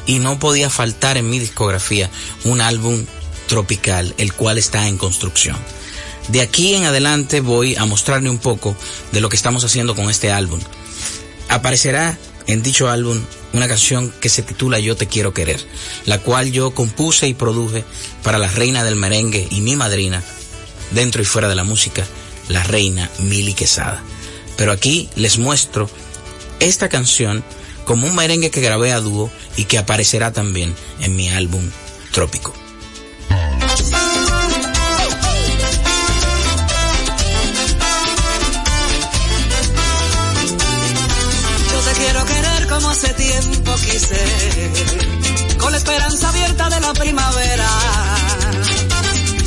y 0.05 0.19
no 0.19 0.39
podía 0.39 0.69
faltar 0.69 1.17
en 1.17 1.29
mi 1.29 1.39
discografía 1.39 2.09
un 2.43 2.61
álbum 2.61 3.05
tropical, 3.47 4.13
el 4.17 4.33
cual 4.33 4.57
está 4.57 4.87
en 4.87 4.97
construcción. 4.97 5.57
De 6.29 6.41
aquí 6.41 6.75
en 6.75 6.85
adelante 6.85 7.41
voy 7.41 7.75
a 7.75 7.85
mostrarle 7.85 8.29
un 8.29 8.37
poco 8.37 8.75
de 9.11 9.21
lo 9.21 9.29
que 9.29 9.35
estamos 9.35 9.63
haciendo 9.63 9.95
con 9.95 10.09
este 10.09 10.31
álbum. 10.31 10.59
aparecerá 11.49 12.17
en 12.47 12.63
dicho 12.63 12.89
álbum 12.89 13.21
una 13.53 13.67
canción 13.67 14.11
que 14.19 14.29
se 14.29 14.41
titula 14.41 14.79
Yo 14.79 14.95
te 14.95 15.07
quiero 15.07 15.33
querer, 15.33 15.59
la 16.05 16.19
cual 16.19 16.51
yo 16.51 16.73
compuse 16.73 17.27
y 17.27 17.33
produje 17.33 17.83
para 18.23 18.37
la 18.37 18.47
reina 18.47 18.83
del 18.83 18.95
merengue 18.95 19.47
y 19.51 19.61
mi 19.61 19.75
madrina, 19.75 20.23
dentro 20.91 21.21
y 21.21 21.25
fuera 21.25 21.47
de 21.47 21.55
la 21.55 21.63
música, 21.63 22.05
la 22.49 22.63
reina 22.63 23.09
Mili 23.19 23.53
Quesada. 23.53 24.01
Pero 24.57 24.71
aquí 24.71 25.09
les 25.15 25.37
muestro 25.37 25.89
esta 26.59 26.89
canción 26.89 27.43
como 27.85 28.07
un 28.07 28.15
merengue 28.15 28.51
que 28.51 28.61
grabé 28.61 28.91
a 28.91 28.99
dúo 28.99 29.29
y 29.57 29.65
que 29.65 29.77
aparecerá 29.77 30.31
también 30.31 30.75
en 30.99 31.15
mi 31.15 31.29
álbum 31.29 31.63
Trópico. 32.11 32.53
Yo 41.71 41.79
te 41.79 41.93
quiero 41.99 42.25
querer 42.25 42.67
como 42.67 42.89
hace 42.89 43.13
tiempo 43.13 43.75
quise, 43.75 44.71
con 45.57 45.71
la 45.71 45.77
esperanza 45.77 46.29
abierta 46.29 46.69
de 46.69 46.79
la 46.81 46.93
primavera. 46.93 47.69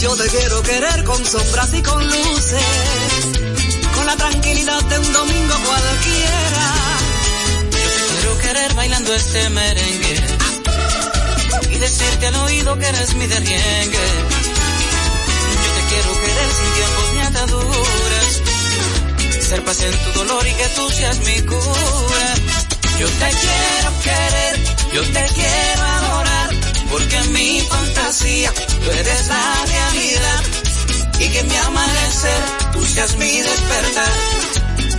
Yo 0.00 0.16
te 0.16 0.26
quiero 0.28 0.62
querer 0.62 1.04
con 1.04 1.24
sombras 1.24 1.72
y 1.74 1.82
con 1.82 2.04
luces, 2.04 3.26
con 3.94 4.06
la 4.06 4.16
tranquilidad 4.16 4.82
de 4.82 4.98
un 4.98 5.12
domingo 5.12 5.54
cualquiera. 5.64 6.65
Bailando 8.74 9.14
este 9.14 9.48
merengue 9.50 10.16
y 11.70 11.78
decirte 11.78 12.26
al 12.26 12.34
oído 12.36 12.78
que 12.78 12.86
eres 12.86 13.14
mi 13.14 13.26
derriengue. 13.26 14.06
Yo 15.62 15.70
te 15.76 15.82
quiero 15.88 16.20
querer 16.20 16.48
sin 16.58 16.72
tiempos 16.74 17.12
ni 17.14 17.20
ataduras, 17.20 18.42
ser 19.48 19.64
paz 19.64 19.80
en 19.80 19.92
tu 19.92 20.18
dolor 20.18 20.46
y 20.46 20.52
que 20.52 20.68
tú 20.76 20.90
seas 20.90 21.18
mi 21.20 21.40
cura. 21.42 22.34
Yo 22.98 23.08
te 23.08 23.30
quiero 23.42 23.90
querer, 24.02 24.60
yo 24.94 25.02
te 25.02 25.26
quiero 25.34 25.82
adorar, 25.82 26.50
porque 26.90 27.16
en 27.16 27.32
mi 27.32 27.60
fantasía 27.60 28.52
tú 28.52 28.90
eres 28.90 29.28
la 29.28 29.64
realidad. 29.66 30.42
Y 31.20 31.28
que 31.28 31.42
mi 31.44 31.56
amanecer 31.56 32.42
tú 32.72 32.84
seas 32.84 33.16
mi 33.16 33.40
despertar, 33.40 34.12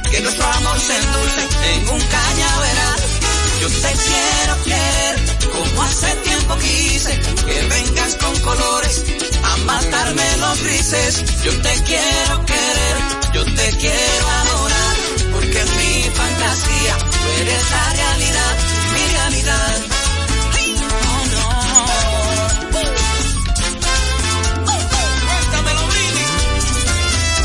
que 0.10 0.22
nuestro 0.22 0.46
amor 0.48 0.80
se 0.80 0.96
endulce 0.96 1.74
en 1.74 1.90
un 1.90 2.02
cañaveral. 2.02 3.17
Yo 3.62 3.68
te 3.68 3.92
quiero 4.06 4.64
querer, 4.64 5.16
como 5.52 5.82
hace 5.84 6.16
tiempo 6.18 6.58
quise, 6.58 7.20
que 7.46 7.62
vengas 7.68 8.16
con 8.16 8.40
colores 8.42 9.04
a 9.44 9.58
matarme 9.58 10.38
los 10.38 10.62
grises. 10.64 11.24
Yo 11.44 11.52
te 11.62 11.74
quiero 11.84 12.46
querer, 12.46 12.98
yo 13.34 13.44
te 13.46 13.78
quiero 13.78 14.30
adorar, 14.42 14.96
porque 15.34 15.60
en 15.60 15.78
mi 15.78 16.04
fantasía 16.16 16.98
tú 16.98 17.42
eres 17.42 17.72
la 17.72 17.94
realidad, 17.94 18.58
mi 18.94 19.14
realidad. 19.18 19.76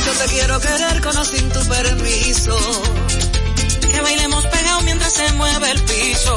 Yo 0.06 0.12
te 0.12 0.24
quiero 0.32 0.60
querer 0.60 1.00
con 1.00 1.16
o 1.16 1.24
sin 1.24 1.48
tu 1.50 1.60
permiso. 1.66 2.56
Que 3.92 4.00
bailemos 4.00 4.41
se 5.12 5.32
mueve 5.34 5.70
el 5.70 5.82
piso. 5.82 6.36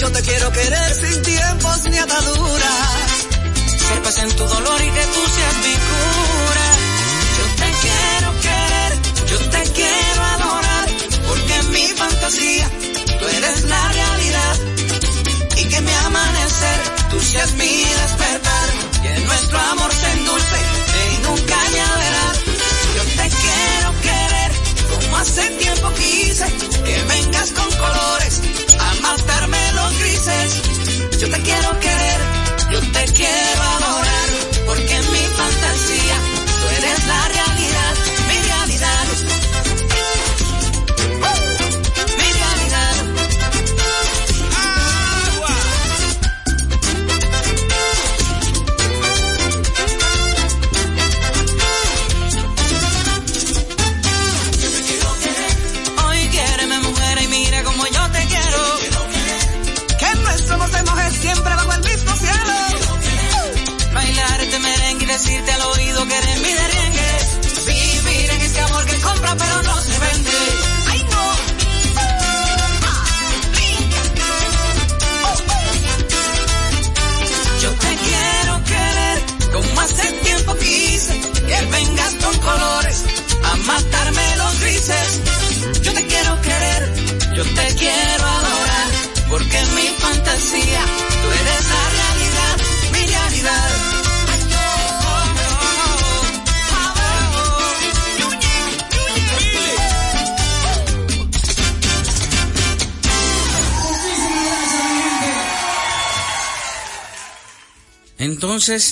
Yo 0.00 0.10
te 0.10 0.22
quiero 0.22 0.50
querer 0.52 0.94
sin 0.94 1.22
tiempos 1.22 1.84
ni 1.90 1.98
ataduras. 1.98 2.88
Ser 3.88 4.02
paz 4.02 4.18
en 4.18 4.30
tu 4.36 4.44
dolor 4.44 4.80
y 4.80 4.90
que 4.90 5.04
tú 5.14 5.20
seas 5.34 5.56
mi 5.64 5.74
cura. 5.74 6.29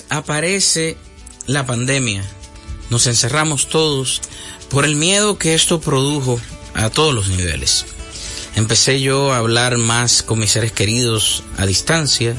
Aparece 0.09 0.97
la 1.47 1.67
pandemia. 1.67 2.25
Nos 2.91 3.07
encerramos 3.07 3.69
todos 3.69 4.21
por 4.71 4.85
el 4.85 4.97
miedo 4.97 5.39
que 5.39 5.55
esto 5.55 5.81
produjo 5.81 6.41
a 6.75 6.91
todos 6.91 7.15
los 7.15 7.29
niveles. 7.29 7.87
Empecé 8.55 9.01
yo 9.01 9.33
a 9.33 9.39
hablar 9.39 9.79
más 9.79 10.23
con 10.23 10.39
mis 10.39 10.51
seres 10.51 10.73
queridos 10.73 11.45
a 11.57 11.67
distancia, 11.67 12.35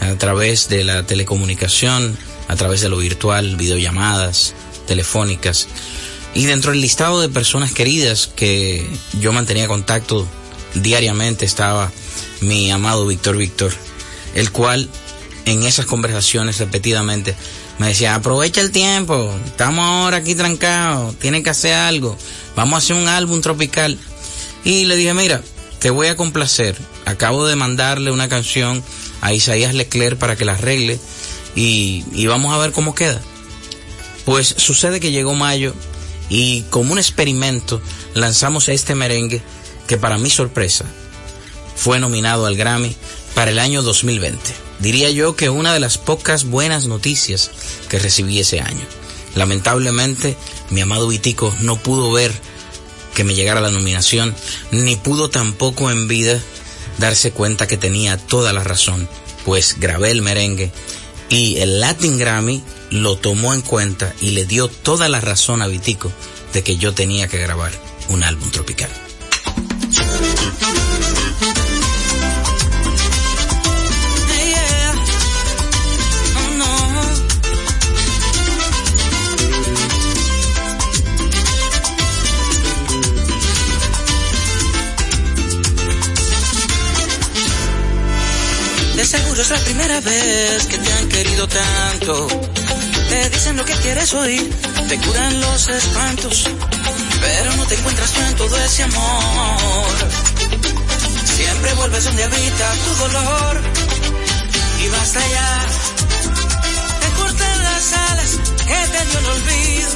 a 0.00 0.14
través 0.16 0.68
de 0.68 0.84
la 0.84 1.06
telecomunicación, 1.06 2.16
a 2.48 2.56
través 2.56 2.80
de 2.80 2.88
lo 2.88 2.98
virtual, 2.98 3.56
videollamadas, 3.56 4.54
telefónicas. 4.86 5.68
Y 6.34 6.46
dentro 6.46 6.72
del 6.72 6.80
listado 6.80 7.20
de 7.20 7.28
personas 7.28 7.72
queridas 7.72 8.26
que 8.26 8.88
yo 9.20 9.32
mantenía 9.32 9.68
contacto 9.68 10.26
diariamente 10.74 11.44
estaba 11.44 11.92
mi 12.40 12.70
amado 12.70 13.06
Víctor 13.06 13.36
Víctor, 13.36 13.72
el 14.34 14.50
cual 14.50 14.88
en 15.46 15.62
esas 15.62 15.86
conversaciones 15.86 16.58
repetidamente 16.58 17.34
me 17.78 17.88
decía, 17.88 18.14
aprovecha 18.14 18.60
el 18.60 18.70
tiempo, 18.70 19.34
estamos 19.44 19.84
ahora 19.84 20.18
aquí 20.18 20.34
trancados, 20.34 21.18
tienen 21.18 21.42
que 21.42 21.50
hacer 21.50 21.74
algo, 21.74 22.16
vamos 22.54 22.74
a 22.74 22.78
hacer 22.78 22.96
un 22.96 23.08
álbum 23.08 23.40
tropical. 23.40 23.98
Y 24.64 24.84
le 24.84 24.94
dije, 24.96 25.14
mira, 25.14 25.42
te 25.80 25.90
voy 25.90 26.06
a 26.06 26.16
complacer, 26.16 26.76
acabo 27.06 27.46
de 27.46 27.56
mandarle 27.56 28.12
una 28.12 28.28
canción 28.28 28.84
a 29.20 29.32
Isaías 29.32 29.74
Leclerc 29.74 30.18
para 30.18 30.36
que 30.36 30.44
la 30.44 30.52
arregle 30.52 31.00
y, 31.56 32.04
y 32.12 32.26
vamos 32.26 32.54
a 32.54 32.58
ver 32.58 32.72
cómo 32.72 32.94
queda. 32.94 33.20
Pues 34.24 34.54
sucede 34.58 35.00
que 35.00 35.10
llegó 35.10 35.34
mayo 35.34 35.74
y 36.28 36.62
como 36.70 36.92
un 36.92 36.98
experimento 36.98 37.82
lanzamos 38.14 38.68
este 38.68 38.94
merengue 38.94 39.42
que 39.88 39.96
para 39.96 40.18
mi 40.18 40.30
sorpresa 40.30 40.84
fue 41.74 41.98
nominado 41.98 42.46
al 42.46 42.56
Grammy 42.56 42.94
para 43.34 43.50
el 43.50 43.58
año 43.58 43.82
2020. 43.82 44.40
Diría 44.78 45.10
yo 45.10 45.36
que 45.36 45.50
una 45.50 45.72
de 45.72 45.80
las 45.80 45.98
pocas 45.98 46.44
buenas 46.44 46.86
noticias 46.86 47.50
que 47.88 47.98
recibí 47.98 48.38
ese 48.38 48.60
año. 48.60 48.84
Lamentablemente, 49.34 50.36
mi 50.70 50.80
amado 50.80 51.08
Vitico 51.08 51.54
no 51.60 51.76
pudo 51.76 52.12
ver 52.12 52.32
que 53.14 53.24
me 53.24 53.34
llegara 53.34 53.60
la 53.60 53.70
nominación, 53.70 54.34
ni 54.70 54.96
pudo 54.96 55.30
tampoco 55.30 55.90
en 55.90 56.08
vida 56.08 56.40
darse 56.98 57.32
cuenta 57.32 57.66
que 57.66 57.76
tenía 57.76 58.16
toda 58.16 58.52
la 58.52 58.64
razón, 58.64 59.08
pues 59.44 59.76
grabé 59.78 60.10
el 60.10 60.22
merengue 60.22 60.70
y 61.28 61.58
el 61.58 61.80
Latin 61.80 62.18
Grammy 62.18 62.62
lo 62.90 63.16
tomó 63.16 63.54
en 63.54 63.62
cuenta 63.62 64.14
y 64.20 64.30
le 64.30 64.44
dio 64.44 64.68
toda 64.68 65.08
la 65.08 65.20
razón 65.20 65.62
a 65.62 65.66
Vitico 65.66 66.12
de 66.52 66.62
que 66.62 66.76
yo 66.76 66.92
tenía 66.92 67.28
que 67.28 67.38
grabar 67.38 67.72
un 68.08 68.22
álbum 68.22 68.50
tropical. 68.50 68.90
Es 89.42 89.50
la 89.50 89.58
primera 89.58 90.00
vez 90.00 90.66
que 90.66 90.78
te 90.78 90.92
han 90.92 91.08
querido 91.08 91.48
tanto. 91.48 92.28
Te 93.08 93.30
dicen 93.30 93.56
lo 93.56 93.64
que 93.64 93.72
quieres 93.74 94.14
oír, 94.14 94.48
te 94.88 94.98
curan 94.98 95.40
los 95.40 95.68
espantos, 95.68 96.48
pero 97.20 97.56
no 97.56 97.66
te 97.66 97.74
encuentras 97.74 98.12
tú 98.12 98.20
en 98.20 98.34
todo 98.36 98.56
ese 98.58 98.82
amor. 98.84 99.94
Siempre 101.36 101.72
vuelves 101.74 102.04
donde 102.04 102.24
habita 102.24 102.72
tu 102.84 102.94
dolor 103.04 103.60
y 104.84 104.88
basta 104.88 105.20
ya. 105.20 105.66
Te 107.00 107.08
cortan 107.20 107.62
las 107.64 107.92
alas 107.92 108.30
que 108.68 108.80
te 108.92 109.04
dio 109.06 109.18
el 109.18 109.26
olvido, 109.26 109.90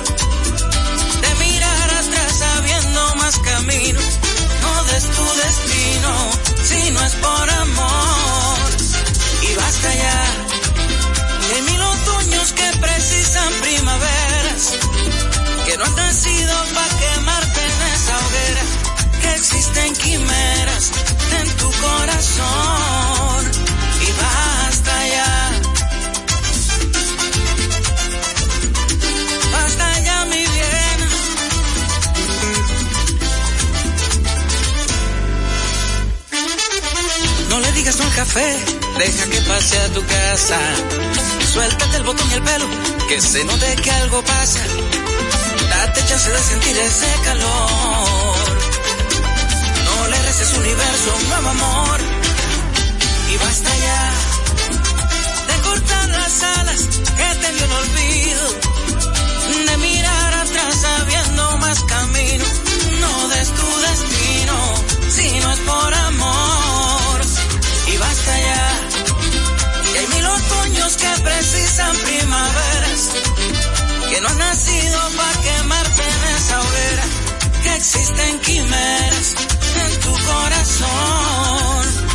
de 1.23 1.35
mirar 1.45 1.91
atrás 2.03 2.33
sabiendo 2.39 3.15
más 3.15 3.39
camino. 3.39 4.01
No 4.63 4.85
des 4.85 5.05
tu 5.05 5.25
destino 5.45 6.31
si 6.65 6.91
no 6.91 7.05
es 7.05 7.13
por 7.15 7.51
amor 7.51 8.86
y 9.43 9.55
basta 9.55 9.95
ya. 9.95 10.25
De 11.49 11.63
mil 11.63 11.81
otoños 11.81 12.53
que 12.53 12.79
precisan 12.81 13.53
primaveras, 13.61 14.73
que 15.67 15.77
no 15.77 15.85
han 15.85 15.95
nacido 15.97 16.55
para 16.75 16.99
quemarte 16.99 17.61
en 17.63 17.83
esa 17.95 18.19
hoguera, 18.19 18.65
que 19.21 19.35
existen 19.35 19.95
quimeras 19.95 20.91
en 21.41 21.49
tu 21.57 21.71
corazón 21.71 23.51
y 24.03 24.13
basta 24.23 25.07
ya. 25.09 25.51
Basta 29.53 30.01
ya 30.01 30.25
mi 30.27 30.45
bien. 30.57 30.99
No 37.49 37.61
le 37.61 37.73
digas 37.73 37.97
no 37.97 38.05
al 38.05 38.15
café, 38.15 38.76
deja 38.99 39.27
que 39.31 39.41
pase 39.43 39.79
a 39.79 39.89
tu 39.93 40.05
casa. 40.05 40.59
Suéltate 41.53 41.97
el 41.97 42.03
botón 42.05 42.29
y 42.31 42.35
el 42.35 42.43
pelo, 42.43 42.67
que 43.09 43.21
se 43.21 43.45
note 43.45 43.77
que 43.77 43.91
algo 43.91 44.23
pasa. 44.23 44.61
Date 45.71 46.05
chance 46.07 46.31
de 46.31 46.39
sentir 46.39 46.77
ese 46.77 47.07
calor. 47.25 48.47
No 49.85 50.09
le 50.09 50.23
reces 50.23 50.55
universo, 50.55 51.17
un 51.21 51.29
nuevo 51.29 51.49
amor. 51.49 52.01
Y 53.33 53.37
basta 53.37 53.71
ya 53.87 54.13
de 55.49 55.63
cortar 55.63 56.09
las 56.09 56.43
alas 56.43 56.81
que 57.19 57.29
te 57.41 57.53
dio 57.53 57.65
el 57.65 57.73
olvido. 57.73 58.47
De 59.67 59.77
mirar 59.79 60.35
atrás 60.35 60.75
sabiendo 60.81 61.57
más 61.59 61.79
camino. 61.85 62.45
No 63.01 63.29
des 63.29 63.49
tu 63.59 63.69
destino 63.89 64.57
si 65.15 65.41
no 65.41 65.53
es 65.53 65.59
por 65.61 65.95
amor. 65.95 67.21
Y 67.93 67.97
basta 67.99 68.41
ya. 68.41 68.76
Que 70.95 71.21
precisan 71.21 71.97
primaveras. 71.97 73.11
Que 74.09 74.21
no 74.21 74.29
han 74.29 74.39
nacido 74.39 75.01
para 75.17 75.41
quemarte 75.41 76.03
en 76.03 76.35
esa 76.37 76.61
hoguera. 76.61 77.05
Que 77.65 77.75
existen 77.75 78.39
quimeras 78.39 79.35
en 79.83 80.01
tu 80.01 80.13
corazón. 80.13 82.06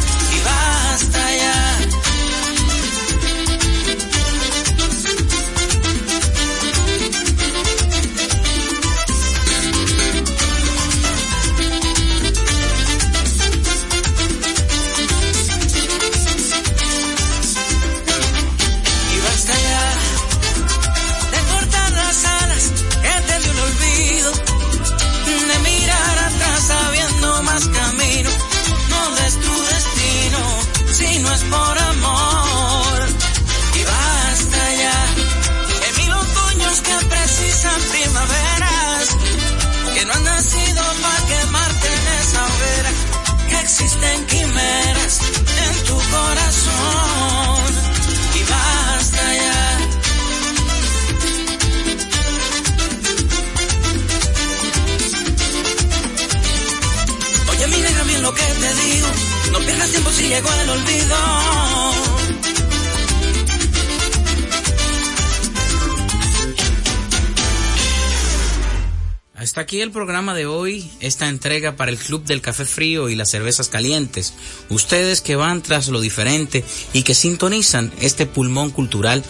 Hasta 69.51 69.61
aquí 69.61 69.81
el 69.81 69.91
programa 69.91 70.33
de 70.33 70.45
hoy, 70.45 70.89
esta 71.01 71.27
entrega 71.27 71.75
para 71.75 71.91
el 71.91 71.97
Club 71.97 72.23
del 72.23 72.41
Café 72.41 72.63
Frío 72.63 73.09
y 73.09 73.15
las 73.15 73.31
Cervezas 73.31 73.67
Calientes. 73.67 74.33
Ustedes 74.69 75.19
que 75.19 75.35
van 75.35 75.61
tras 75.61 75.89
lo 75.89 75.99
diferente 75.99 76.63
y 76.93 77.03
que 77.03 77.15
sintonizan 77.15 77.91
este 77.99 78.25
pulmón 78.25 78.69
cultural 78.69 79.25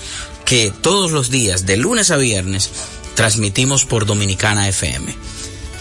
que 0.45 0.71
todos 0.81 1.11
los 1.11 1.31
días, 1.31 1.65
de 1.65 1.77
lunes 1.77 2.11
a 2.11 2.17
viernes, 2.17 2.69
transmitimos 3.15 3.85
por 3.85 4.05
Dominicana 4.05 4.69
FM. 4.69 5.15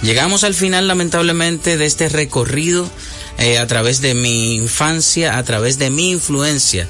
Llegamos 0.03 0.43
al 0.43 0.55
final 0.55 0.89
lamentablemente 0.89 1.77
de 1.77 1.85
este 1.85 2.09
recorrido 2.09 2.89
eh, 3.41 3.59
a 3.59 3.67
través 3.67 4.03
de 4.03 4.15
mi 4.15 4.55
infancia, 4.55 5.39
a 5.39 5.43
través 5.43 5.79
de 5.79 5.91
mi 5.91 6.11
influencia, 6.11 6.87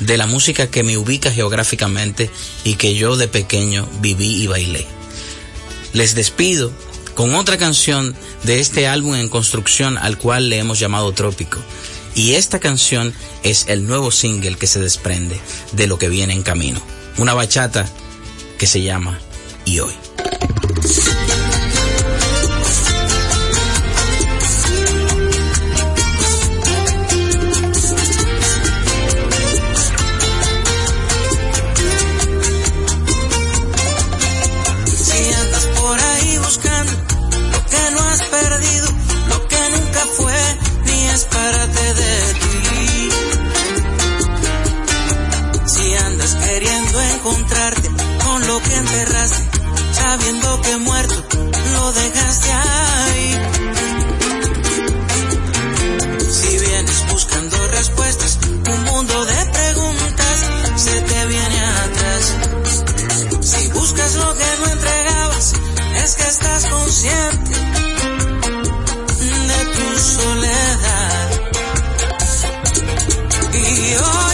de 0.00 0.18
la 0.18 0.26
música 0.26 0.66
que 0.66 0.82
me 0.82 0.98
ubica 0.98 1.32
geográficamente 1.32 2.30
y 2.62 2.74
que 2.74 2.94
yo 2.94 3.16
de 3.16 3.26
pequeño 3.26 3.88
viví 4.00 4.42
y 4.42 4.46
bailé. 4.46 4.86
Les 5.94 6.14
despido 6.14 6.72
con 7.14 7.34
otra 7.34 7.56
canción 7.56 8.14
de 8.42 8.60
este 8.60 8.86
álbum 8.86 9.14
en 9.14 9.30
construcción 9.30 9.96
al 9.96 10.18
cual 10.18 10.50
le 10.50 10.58
hemos 10.58 10.78
llamado 10.78 11.12
Trópico. 11.12 11.58
Y 12.14 12.34
esta 12.34 12.60
canción 12.60 13.14
es 13.42 13.64
el 13.68 13.86
nuevo 13.86 14.10
single 14.10 14.56
que 14.56 14.66
se 14.66 14.80
desprende 14.80 15.40
de 15.72 15.86
lo 15.86 15.98
que 15.98 16.08
viene 16.08 16.34
en 16.34 16.42
camino. 16.42 16.82
Una 17.16 17.32
bachata 17.32 17.88
que 18.58 18.66
se 18.66 18.82
llama 18.82 19.18
Y 19.64 19.80
hoy. 19.80 20.03
Que 48.64 48.76
enterraste, 48.76 49.42
sabiendo 49.92 50.60
que 50.62 50.76
muerto 50.78 51.24
lo 51.72 51.92
dejaste 51.92 52.52
ahí. 52.52 53.38
Si 56.30 56.58
vienes 56.58 57.06
buscando 57.10 57.68
respuestas, 57.68 58.38
un 58.44 58.84
mundo 58.84 59.24
de 59.24 59.46
preguntas 59.46 60.36
se 60.76 61.00
te 61.00 61.26
viene 61.26 61.60
atrás. 61.60 62.34
Si 63.40 63.68
buscas 63.68 64.14
lo 64.16 64.34
que 64.34 64.56
no 64.58 64.66
entregabas, 64.72 65.52
es 66.02 66.14
que 66.14 66.28
estás 66.28 66.66
consciente 66.66 67.50
de 69.50 69.64
tu 69.74 69.98
soledad. 70.00 71.30
Y 73.54 73.94
hoy 73.96 74.33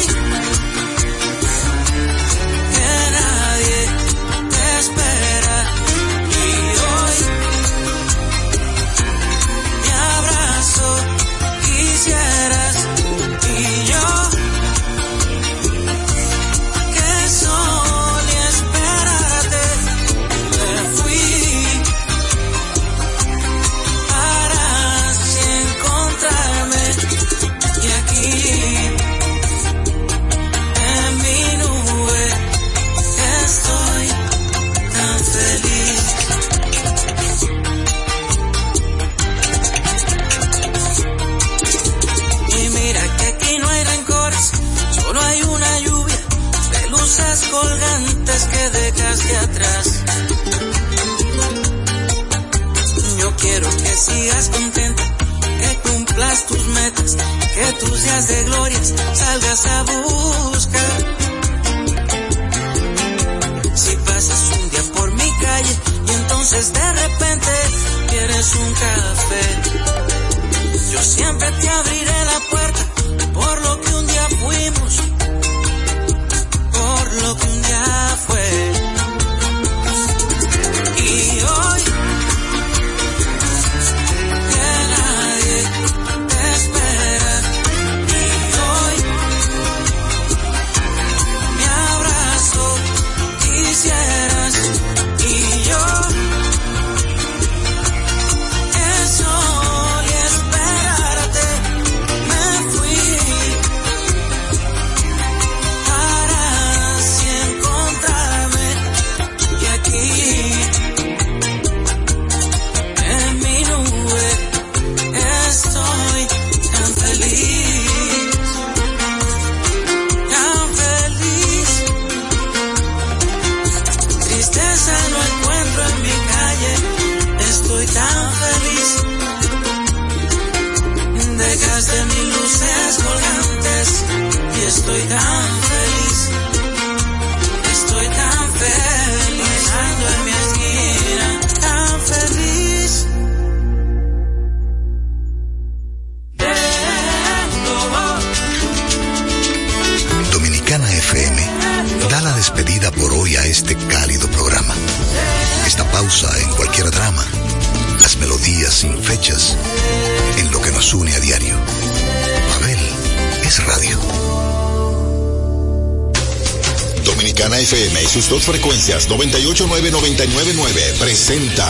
sus 168.11 168.29
dos 168.29 168.43
frecuencias 168.45 169.09
989-999 169.09 170.99
presenta 170.99 171.65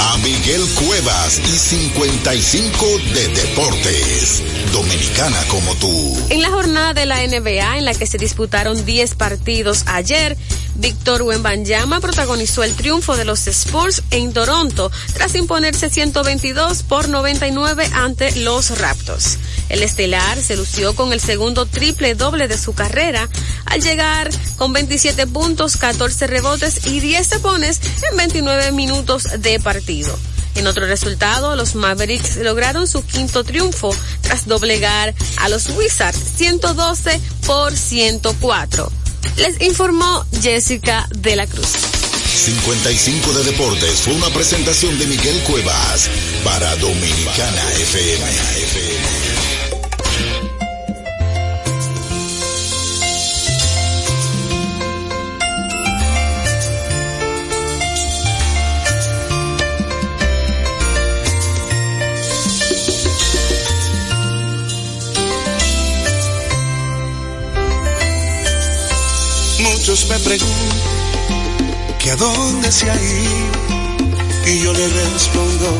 a 0.00 0.16
Miguel 0.24 0.62
Cuevas 0.74 1.38
y 1.40 1.58
55 1.58 2.86
de 3.12 3.28
Deportes. 3.28 4.42
Dominicana 4.72 5.44
como 5.48 5.74
tú. 5.74 6.16
En 6.30 6.40
la 6.40 6.48
jornada 6.48 6.94
de 6.94 7.04
la 7.04 7.18
NBA 7.26 7.76
en 7.76 7.84
la 7.84 7.92
que 7.92 8.06
se 8.06 8.16
disputaron 8.16 8.86
10 8.86 9.14
partidos 9.16 9.82
ayer, 9.86 10.38
Víctor 10.76 11.22
Wembanyama 11.22 12.00
protagonizó 12.00 12.62
el 12.62 12.74
triunfo 12.74 13.16
de 13.16 13.24
los 13.24 13.46
Spurs 13.46 14.02
en 14.10 14.32
Toronto 14.32 14.90
tras 15.12 15.34
imponerse 15.34 15.90
122 15.90 16.84
por 16.84 17.08
99 17.08 17.90
ante 17.92 18.34
los 18.36 18.78
Raptors. 18.78 19.38
El 19.68 19.82
estelar 19.82 20.40
se 20.40 20.56
lució 20.56 20.94
con 20.94 21.12
el 21.12 21.20
segundo 21.20 21.66
triple 21.66 22.14
doble 22.14 22.48
de 22.48 22.56
su 22.56 22.74
carrera 22.74 23.28
al 23.70 23.80
llegar 23.80 24.30
con 24.56 24.72
27 24.72 25.26
puntos, 25.26 25.76
14 25.76 26.26
rebotes 26.26 26.86
y 26.86 27.00
10 27.00 27.28
tapones 27.28 27.80
en 28.10 28.16
29 28.16 28.72
minutos 28.72 29.28
de 29.38 29.60
partido. 29.60 30.18
En 30.54 30.66
otro 30.66 30.86
resultado, 30.86 31.54
los 31.54 31.74
Mavericks 31.76 32.36
lograron 32.36 32.88
su 32.88 33.04
quinto 33.04 33.44
triunfo 33.44 33.94
tras 34.22 34.46
doblegar 34.46 35.14
a 35.36 35.48
los 35.48 35.68
Wizards 35.70 36.18
112 36.36 37.20
por 37.46 37.76
104. 37.76 38.90
Les 39.36 39.60
informó 39.60 40.26
Jessica 40.42 41.08
de 41.10 41.36
la 41.36 41.46
Cruz. 41.46 41.68
55 42.34 43.32
de 43.32 43.44
Deportes 43.44 44.00
fue 44.00 44.14
una 44.14 44.28
presentación 44.30 44.98
de 44.98 45.06
Miguel 45.06 45.38
Cuevas 45.44 46.08
para 46.44 46.74
Dominicana 46.76 47.72
FM. 47.82 49.27
Me 70.08 70.18
preguntan 70.20 70.78
que 71.98 72.10
a 72.10 72.16
dónde 72.16 72.72
se 72.72 72.90
ha 72.90 72.94
ido 72.94 73.58
y 74.46 74.60
yo 74.60 74.72
le 74.72 74.88
respondo 74.88 75.76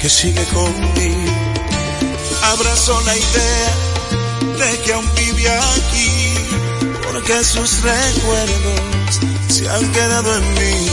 que 0.00 0.08
sigue 0.08 0.44
conmigo. 0.46 1.32
Abrazo 2.52 3.00
la 3.02 3.16
idea 3.16 3.72
de 4.58 4.78
que 4.82 4.92
aún 4.92 5.08
vive 5.14 5.48
aquí 5.48 6.34
porque 7.04 7.44
sus 7.44 7.82
recuerdos 7.82 9.20
se 9.48 9.68
han 9.68 9.92
quedado 9.92 10.36
en 10.36 10.54
mí. 10.54 10.86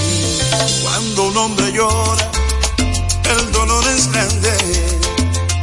Cuando 0.83 1.23
un 1.29 1.38
hombre 1.38 1.71
llora, 1.71 2.31
el 3.38 3.51
dolor 3.51 3.83
es 3.95 4.11
grande. 4.11 4.57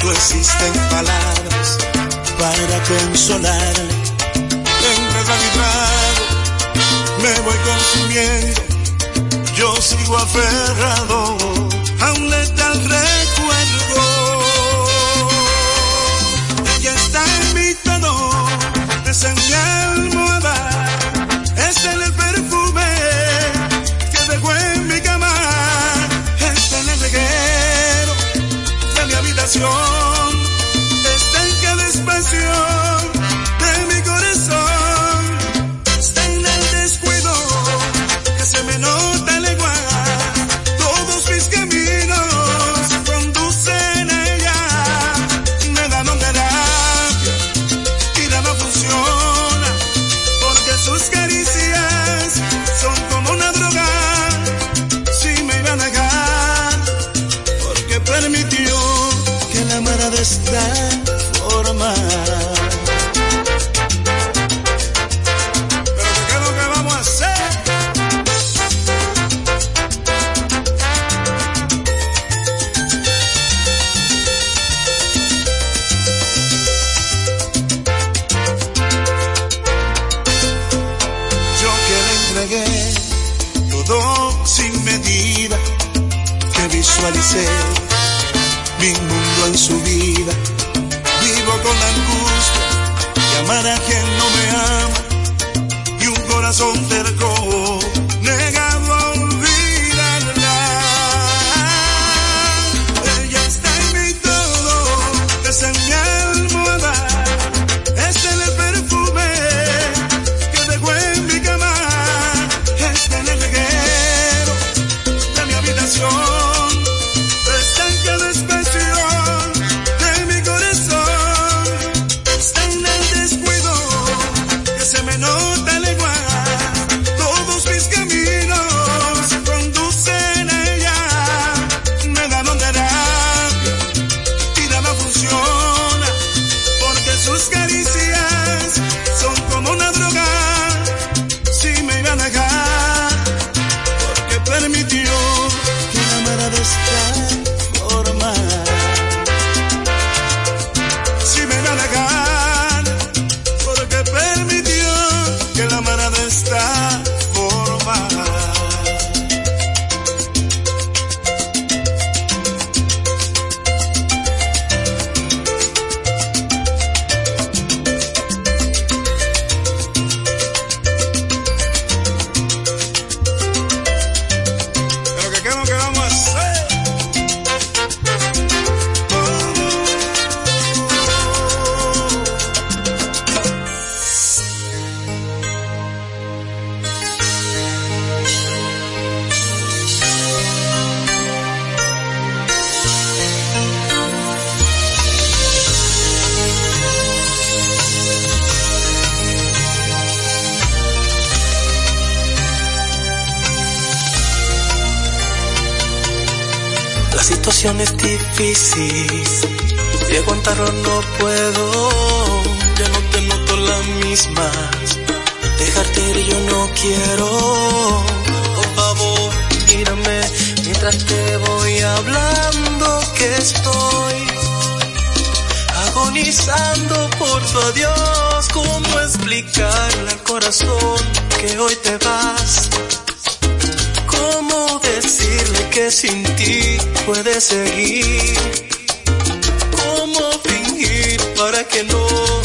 No 0.03 0.13
existen 0.13 0.73
palabras 0.91 1.79
para 2.39 2.83
consolarle. 2.83 3.94
Me 7.25 7.41
voy 7.41 7.57
consumiendo. 7.71 8.61
Yo 9.57 9.75
sigo 9.81 10.17
aferrado 10.19 11.37
a 12.01 12.13
un 12.13 12.31
letal 12.31 12.75
recuerdo. 12.75 14.03
Ella 16.77 16.95
está 16.95 17.23
en 17.41 17.55
mi 17.55 17.75
tono, 17.83 18.15
es 19.07 19.25
en 19.25 19.35
mi 19.35 19.53
almohada, 19.55 20.57
es 21.69 21.85
en 21.87 22.03
el 22.03 22.13
perfume 22.13 22.91
que 24.13 24.33
dejó 24.33 24.55
en 24.55 24.89
mi 24.89 25.01
cama, 25.01 25.35
está 26.57 26.81
en 26.81 26.89
el 26.91 27.01
reguero 27.01 28.13
de 28.97 29.07
mi 29.07 29.15
habitación, 29.15 30.31
está 31.17 31.49
en 31.49 31.55
cada 31.63 31.89
espacio 31.89 32.94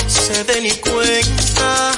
se 0.07 0.43
den 0.43 0.63
ni 0.63 0.71
cuenta 0.71 1.91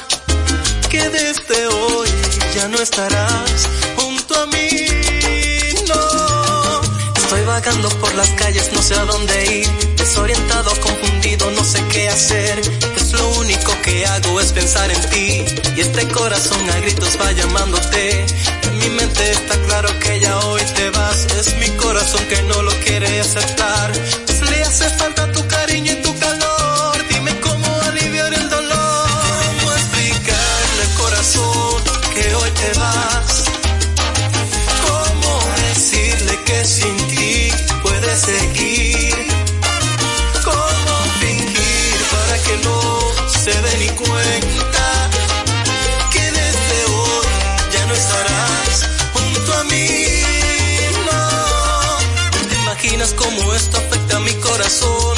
que 0.90 1.10
desde 1.10 1.68
hoy 1.68 2.10
ya 2.56 2.68
no 2.68 2.78
estarás 2.78 3.68
junto 3.96 4.36
a 4.42 4.46
mí. 4.48 4.88
No, 5.88 6.82
estoy 7.16 7.44
vagando 7.46 7.90
por 8.02 8.14
las 8.16 8.30
calles, 8.32 8.72
no 8.74 8.82
sé 8.82 8.96
a 8.96 9.06
dónde 9.06 9.60
ir, 9.60 9.68
desorientado, 9.96 10.72
confundido, 10.82 11.50
no 11.52 11.64
sé 11.64 11.84
qué 11.92 12.10
hacer. 12.10 12.60
Es 12.96 13.14
lo 13.14 13.30
único 13.40 13.72
que 13.82 14.06
hago 14.06 14.42
es 14.42 14.52
pensar 14.52 14.92
en 14.92 15.10
ti 15.10 15.46
y 15.76 15.82
este 15.82 16.08
corazón 16.10 16.70
a 16.70 16.80
gritos 16.80 17.18
va 17.20 17.32
llamándote. 17.32 18.26
En 18.64 18.78
mi 18.80 18.90
mente 18.90 19.32
está 19.32 19.56
claro 19.68 19.90
que 20.00 20.20
ya 20.20 20.38
hoy 20.40 20.62
te 20.76 20.90
vas, 20.92 21.26
es 21.40 21.56
mi 21.58 21.70
corazón 21.78 22.24
que 22.26 22.42
no 22.44 22.62
lo 22.62 22.72
quiere 22.86 23.20
aceptar. 23.22 23.92
Pues 24.26 24.42
le 24.50 24.64
hace 24.64 24.90
falta 24.90 25.32
tu 25.32 25.46
cariño 25.48 25.94
y 25.94 26.02
tu 26.02 26.11
te 32.62 32.80
vas. 32.80 33.44
¿Cómo 34.88 35.34
decirle 35.68 36.40
que 36.46 36.66
sin 36.66 36.96
ti 37.10 37.52
puede 37.82 38.16
seguir? 38.16 39.16
¿Cómo 40.44 40.94
fingir 41.20 41.96
para 42.14 42.36
que 42.46 42.56
no 42.68 42.80
se 43.44 43.54
dé 43.66 43.74
ni 43.84 43.90
cuenta 44.04 44.86
que 46.14 46.24
desde 46.40 46.78
hoy 46.96 47.28
ya 47.74 47.86
no 47.88 47.94
estarás 47.94 48.74
junto 49.14 49.54
a 49.60 49.64
mí? 49.72 49.90
No, 51.10 52.48
¿te 52.50 52.56
imaginas 52.64 53.14
cómo 53.14 53.54
esto 53.56 53.78
afecta 53.78 54.18
a 54.18 54.20
mi 54.20 54.34
corazón? 54.36 55.18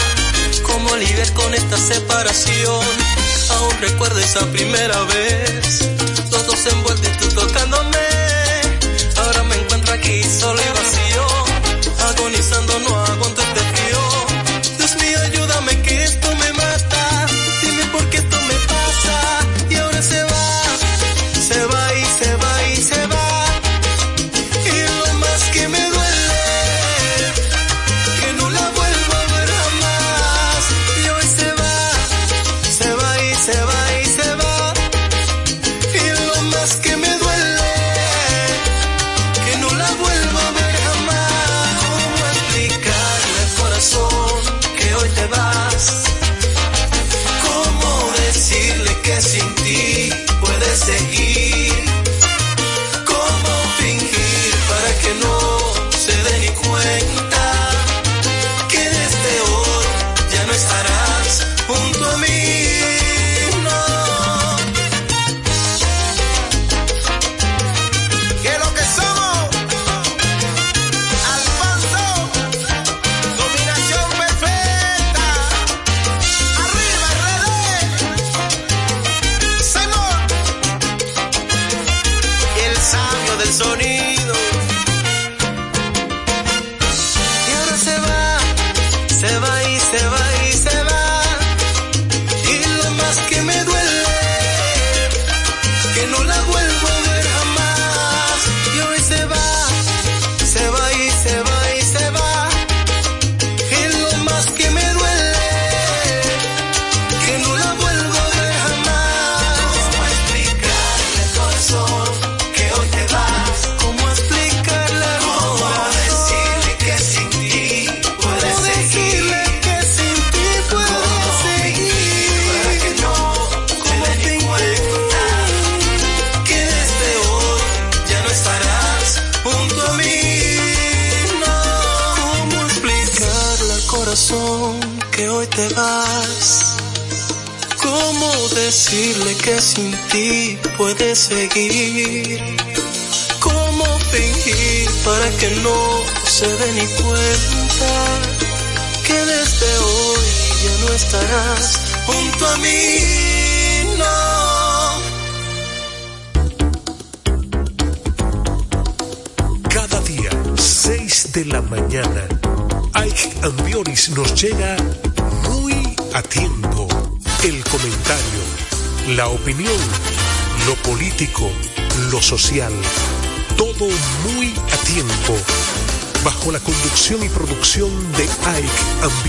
¿Cómo 0.64 0.96
lidiar 0.96 1.32
con 1.34 1.54
esta 1.54 1.78
separación? 1.78 2.86
Aún 3.56 3.76
recuerdo 3.82 4.20
esa 4.20 4.46
primera 4.52 5.00
vez, 5.04 5.90
los 6.32 6.48
dos 6.48 6.66
envueltos 6.66 7.03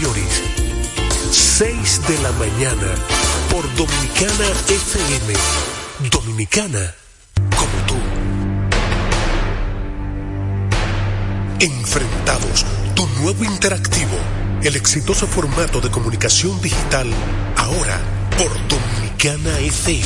Ike 0.05 0.21
Ambioris. 0.21 0.43
6 1.31 2.01
de 2.09 2.19
la 2.23 2.33
mañana 2.33 2.95
por 3.51 3.63
Dominicana 3.75 4.47
FM. 4.69 5.35
Dominicana 6.11 6.95
como 7.57 7.87
tú. 7.87 7.95
Enfrentados, 11.61 12.67
tu 12.95 13.07
nuevo 13.21 13.45
interactivo, 13.45 14.17
el 14.63 14.77
exitoso 14.77 15.27
formato 15.27 15.81
de 15.81 15.91
comunicación 15.91 16.61
digital, 16.61 17.07
ahora 17.57 17.99
por 18.37 18.51
Dominicana 18.69 19.59
FM. 19.61 20.05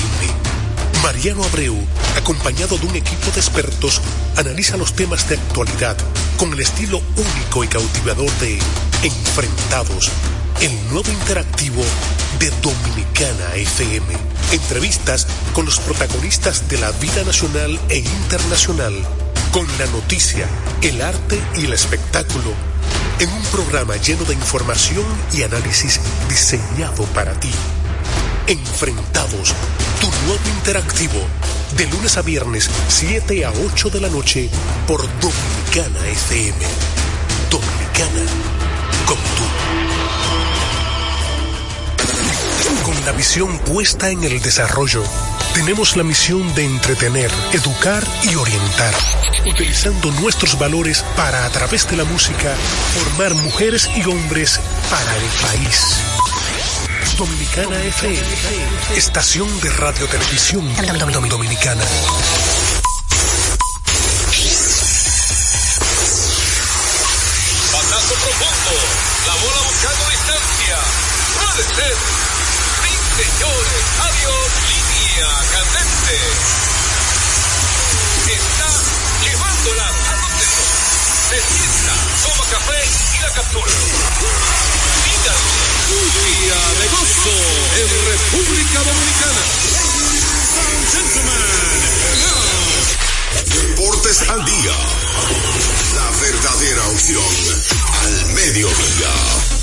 Mariano 1.03 1.45
Abreu, 1.45 1.77
acompañado 2.17 2.77
de 2.79 2.87
un 2.87 2.97
equipo 2.97 3.31
de 3.33 3.41
expertos, 3.41 4.01
analiza 4.37 4.77
los 4.77 4.95
temas 4.95 5.29
de 5.29 5.37
actualidad 5.37 5.97
con 6.37 6.53
el 6.53 6.61
estilo 6.61 7.01
único 7.17 7.65
y 7.65 7.69
cautivador 7.69 8.31
de 8.39 8.59
Enfrentados, 9.03 10.11
el 10.61 10.73
nuevo 10.91 11.09
interactivo 11.13 11.85
de 12.41 12.51
Dominicana 12.61 13.55
FM. 13.55 14.05
Entrevistas 14.51 15.29
con 15.53 15.65
los 15.67 15.79
protagonistas 15.79 16.69
de 16.69 16.79
la 16.79 16.91
vida 16.91 17.23
nacional 17.23 17.79
e 17.91 17.99
internacional, 17.99 18.93
con 19.53 19.69
la 19.79 19.87
noticia, 19.87 20.49
el 20.83 21.01
arte 21.01 21.41
y 21.55 21.67
el 21.67 21.75
espectáculo, 21.75 22.53
en 23.21 23.31
un 23.31 23.43
programa 23.53 23.95
lleno 23.99 24.25
de 24.25 24.35
información 24.35 25.05
y 25.33 25.45
análisis 25.45 26.01
diseñado 26.29 27.05
para 27.15 27.39
ti. 27.39 27.53
Enfrentados, 28.49 29.55
tu 30.01 30.09
nuevo 30.27 30.49
interactivo, 30.57 31.21
de 31.77 31.87
lunes 31.87 32.17
a 32.17 32.23
viernes, 32.23 32.69
7 32.89 33.45
a 33.45 33.53
8 33.53 33.91
de 33.91 34.01
la 34.01 34.09
noche, 34.09 34.51
por 34.89 35.03
Dominicana 35.21 36.05
FM. 36.09 36.67
Dominicana, 37.49 38.58
como 39.07 39.23
tú. 39.23 39.45
Con 42.85 43.05
la 43.05 43.13
visión 43.13 43.59
puesta 43.61 44.11
en 44.11 44.25
el 44.25 44.41
desarrollo, 44.41 45.03
tenemos 45.55 45.97
la 45.97 46.05
misión 46.05 46.55
de 46.55 46.65
entretener, 46.65 47.31
educar 47.53 48.07
y 48.23 48.35
orientar, 48.35 48.95
utilizando 49.47 50.11
nuestros 50.13 50.59
valores 50.59 51.05
para, 51.17 51.45
a 51.45 51.51
través 51.51 51.89
de 51.91 51.97
la 51.97 52.05
música, 52.05 52.55
formar 52.95 53.35
mujeres 53.35 53.89
y 53.97 54.03
hombres 54.05 54.61
para 54.91 55.17
el 55.17 55.29
país. 55.43 55.99
Dominicana 57.17 57.83
FM, 57.83 58.23
estación 58.97 59.61
de 59.61 59.71
radio 59.71 60.07
televisión 60.07 60.69
dominicana. 61.29 61.85
Candente. 75.27 76.17
Está 78.31 78.71
llevándola 79.25 79.87
a. 79.89 79.93
Se 81.29 81.37
sienta, 81.43 81.95
toma 82.23 82.45
café 82.51 82.81
y 83.15 83.23
la 83.23 83.31
captura. 83.33 83.73
Un 85.91 86.07
día 86.25 86.59
de 86.79 86.87
gozo 86.89 87.37
en 87.79 87.89
República 88.07 88.79
Dominicana. 88.85 89.43
Deportes 93.45 94.19
al 94.29 94.45
día. 94.45 94.77
La 95.95 96.11
verdadera 96.21 96.87
opción 96.89 97.35
al 98.03 98.27
mediodía. 98.35 99.58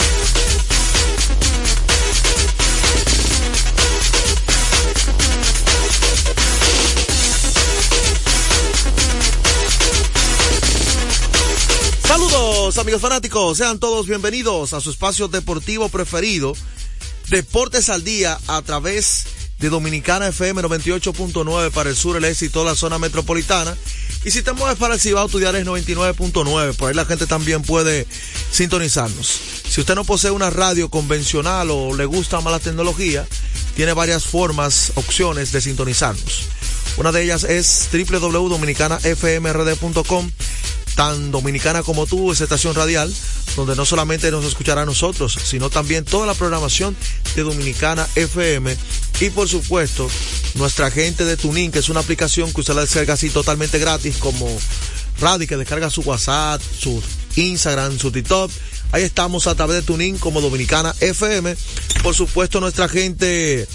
Saludos 12.15 12.77
amigos 12.77 13.01
fanáticos, 13.01 13.57
sean 13.57 13.77
todos 13.77 14.07
bienvenidos 14.07 14.71
a 14.71 14.79
su 14.79 14.89
espacio 14.89 15.27
deportivo 15.27 15.89
preferido, 15.89 16.53
Deportes 17.27 17.89
al 17.89 18.05
Día 18.05 18.39
a 18.47 18.61
través 18.61 19.25
de 19.59 19.67
Dominicana 19.67 20.27
FM 20.27 20.61
98.9 20.61 21.71
para 21.71 21.89
el 21.89 21.97
sur, 21.97 22.15
el 22.15 22.23
este 22.23 22.45
y 22.45 22.49
toda 22.49 22.71
la 22.71 22.77
zona 22.77 22.99
metropolitana. 22.99 23.75
Y 24.23 24.31
si 24.31 24.43
te 24.43 24.53
mueves 24.53 24.77
para 24.77 24.93
el 24.93 25.01
Cibao, 25.01 25.27
tu 25.27 25.39
diario 25.39 25.59
es 25.59 25.67
99.9, 25.67 26.77
por 26.77 26.87
ahí 26.87 26.95
la 26.95 27.03
gente 27.03 27.27
también 27.27 27.63
puede 27.63 28.07
sintonizarnos. 28.49 29.41
Si 29.67 29.81
usted 29.81 29.95
no 29.95 30.05
posee 30.05 30.31
una 30.31 30.49
radio 30.49 30.89
convencional 30.89 31.69
o 31.69 31.93
le 31.93 32.05
gusta 32.05 32.39
más 32.39 32.53
la 32.53 32.59
tecnología, 32.59 33.27
tiene 33.75 33.91
varias 33.91 34.23
formas, 34.23 34.93
opciones 34.95 35.51
de 35.51 35.59
sintonizarnos. 35.59 36.43
Una 36.95 37.11
de 37.11 37.23
ellas 37.23 37.43
es 37.43 37.89
www.dominicanafmrd.com 37.91 40.31
tan 40.95 41.31
dominicana 41.31 41.83
como 41.83 42.05
tú, 42.05 42.31
esa 42.31 42.45
estación 42.45 42.73
radial, 42.73 43.13
donde 43.55 43.75
no 43.75 43.85
solamente 43.85 44.31
nos 44.31 44.45
escuchará 44.45 44.83
a 44.83 44.85
nosotros, 44.85 45.37
sino 45.43 45.69
también 45.69 46.05
toda 46.05 46.25
la 46.25 46.33
programación 46.33 46.95
de 47.35 47.43
Dominicana 47.43 48.07
FM 48.15 48.75
y 49.19 49.29
por 49.29 49.47
supuesto 49.47 50.09
nuestra 50.55 50.91
gente 50.91 51.25
de 51.25 51.37
Tuning, 51.37 51.71
que 51.71 51.79
es 51.79 51.89
una 51.89 51.99
aplicación 51.99 52.51
que 52.53 52.61
usted 52.61 52.73
la 52.73 52.81
descarga 52.81 53.13
así 53.13 53.29
totalmente 53.29 53.79
gratis 53.79 54.17
como 54.17 54.47
radio 55.19 55.47
que 55.47 55.57
descarga 55.57 55.89
su 55.89 56.01
WhatsApp, 56.01 56.61
su 56.61 57.01
Instagram, 57.35 57.97
su 57.97 58.11
TikTok. 58.11 58.51
Ahí 58.91 59.03
estamos 59.03 59.47
a 59.47 59.55
través 59.55 59.77
de 59.77 59.81
Tuning 59.83 60.17
como 60.17 60.41
Dominicana 60.41 60.93
FM. 60.99 61.55
Por 62.03 62.15
supuesto 62.15 62.59
nuestra 62.59 62.87
gente 62.87 63.67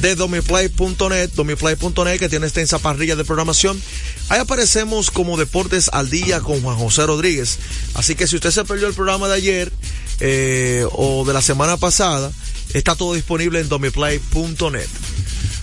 de 0.00 0.14
domiplay.net, 0.14 1.30
domiplay.net 1.34 2.18
que 2.18 2.28
tiene 2.28 2.46
extensa 2.46 2.78
parrilla 2.78 3.16
de 3.16 3.24
programación. 3.24 3.80
Ahí 4.28 4.40
aparecemos 4.40 5.10
como 5.10 5.36
Deportes 5.36 5.90
al 5.92 6.10
Día 6.10 6.40
con 6.40 6.62
Juan 6.62 6.76
José 6.76 7.06
Rodríguez. 7.06 7.58
Así 7.94 8.14
que 8.14 8.26
si 8.26 8.36
usted 8.36 8.50
se 8.50 8.64
perdió 8.64 8.86
el 8.86 8.94
programa 8.94 9.28
de 9.28 9.34
ayer 9.34 9.72
eh, 10.20 10.86
o 10.92 11.24
de 11.24 11.32
la 11.32 11.42
semana 11.42 11.76
pasada, 11.76 12.32
está 12.72 12.94
todo 12.94 13.14
disponible 13.14 13.60
en 13.60 13.68
domiplay.net. 13.68 14.88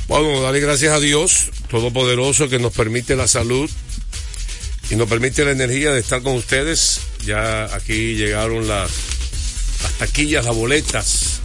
Bueno, 0.07 0.41
darle 0.41 0.61
gracias 0.61 0.93
a 0.93 0.99
Dios 0.99 1.49
Todopoderoso 1.69 2.47
que 2.47 2.59
nos 2.59 2.73
permite 2.73 3.15
la 3.15 3.27
salud 3.27 3.69
y 4.89 4.95
nos 4.95 5.09
permite 5.09 5.43
la 5.43 5.51
energía 5.51 5.91
de 5.91 5.99
estar 5.99 6.21
con 6.21 6.35
ustedes. 6.35 7.01
Ya 7.25 7.65
aquí 7.75 8.15
llegaron 8.15 8.67
las, 8.67 8.89
las 9.83 9.91
taquillas, 9.99 10.45
las 10.45 10.55
boletas 10.55 11.41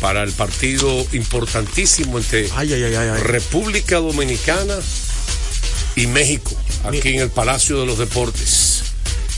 para 0.00 0.22
el 0.22 0.32
partido 0.32 1.06
importantísimo 1.12 2.18
entre 2.18 2.48
ay, 2.54 2.72
ay, 2.72 2.84
ay, 2.84 3.20
República 3.22 3.96
Dominicana 3.96 4.76
y 5.96 6.06
México, 6.06 6.52
aquí 6.84 7.08
Mi... 7.08 7.14
en 7.14 7.20
el 7.20 7.30
Palacio 7.30 7.80
de 7.80 7.86
los 7.86 7.98
Deportes. 7.98 8.82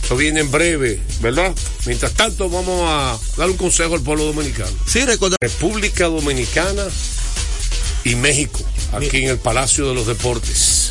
Eso 0.03 0.17
viene 0.17 0.41
en 0.41 0.51
breve, 0.51 1.01
¿verdad? 1.21 1.53
Mientras 1.85 2.13
tanto, 2.13 2.49
vamos 2.49 2.83
a 2.85 3.19
dar 3.37 3.51
un 3.51 3.57
consejo 3.57 3.95
al 3.95 4.03
pueblo 4.03 4.25
dominicano. 4.25 4.71
Sí, 4.87 5.05
recuerda. 5.05 5.37
República 5.41 6.07
Dominicana 6.07 6.85
y 8.05 8.15
México, 8.15 8.61
aquí 8.93 9.09
Mi... 9.13 9.25
en 9.25 9.31
el 9.31 9.39
Palacio 9.39 9.89
de 9.89 9.95
los 9.95 10.07
Deportes. 10.07 10.91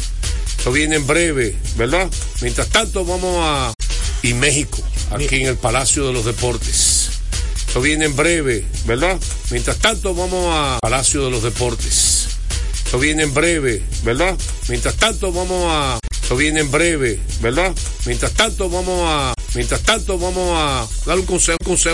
Eso 0.60 0.72
viene 0.72 0.98
en 0.98 1.08
breve, 1.08 1.56
¿verdad? 1.78 2.10
Mientras 2.42 2.68
tanto, 2.70 3.06
vamos 3.06 3.38
a. 3.40 3.74
y 4.22 4.34
México, 4.34 4.80
aquí 5.12 5.28
Mi... 5.32 5.42
en 5.44 5.48
el 5.48 5.58
Palacio 5.58 6.06
de 6.08 6.14
los 6.14 6.26
Deportes. 6.26 6.95
Eso 7.76 7.82
viene 7.82 8.06
en 8.06 8.16
breve, 8.16 8.64
¿verdad? 8.86 9.20
Mientras 9.52 9.76
tanto, 9.80 10.16
vamos 10.16 10.48
a 10.50 10.80
Palacio 10.82 11.26
de 11.26 11.30
los 11.30 11.44
Deportes. 11.44 12.28
Eso 12.88 12.98
viene 12.98 13.24
en 13.24 13.34
breve, 13.34 13.84
¿verdad? 14.02 14.38
Mientras 14.70 14.96
tanto, 14.96 15.34
vamos 15.34 15.66
a. 15.68 16.00
Eso 16.24 16.38
viene 16.38 16.62
en 16.62 16.72
breve, 16.72 17.20
¿verdad? 17.42 17.76
Mientras 18.06 18.32
tanto, 18.32 18.70
vamos 18.70 19.02
a. 19.04 19.34
Mientras 19.56 19.82
tanto, 19.82 20.18
vamos 20.18 20.58
a 20.58 20.88
dar 21.06 21.20
un 21.20 21.26
consejo. 21.26 21.58
Un 21.60 21.66
consejo 21.66 21.84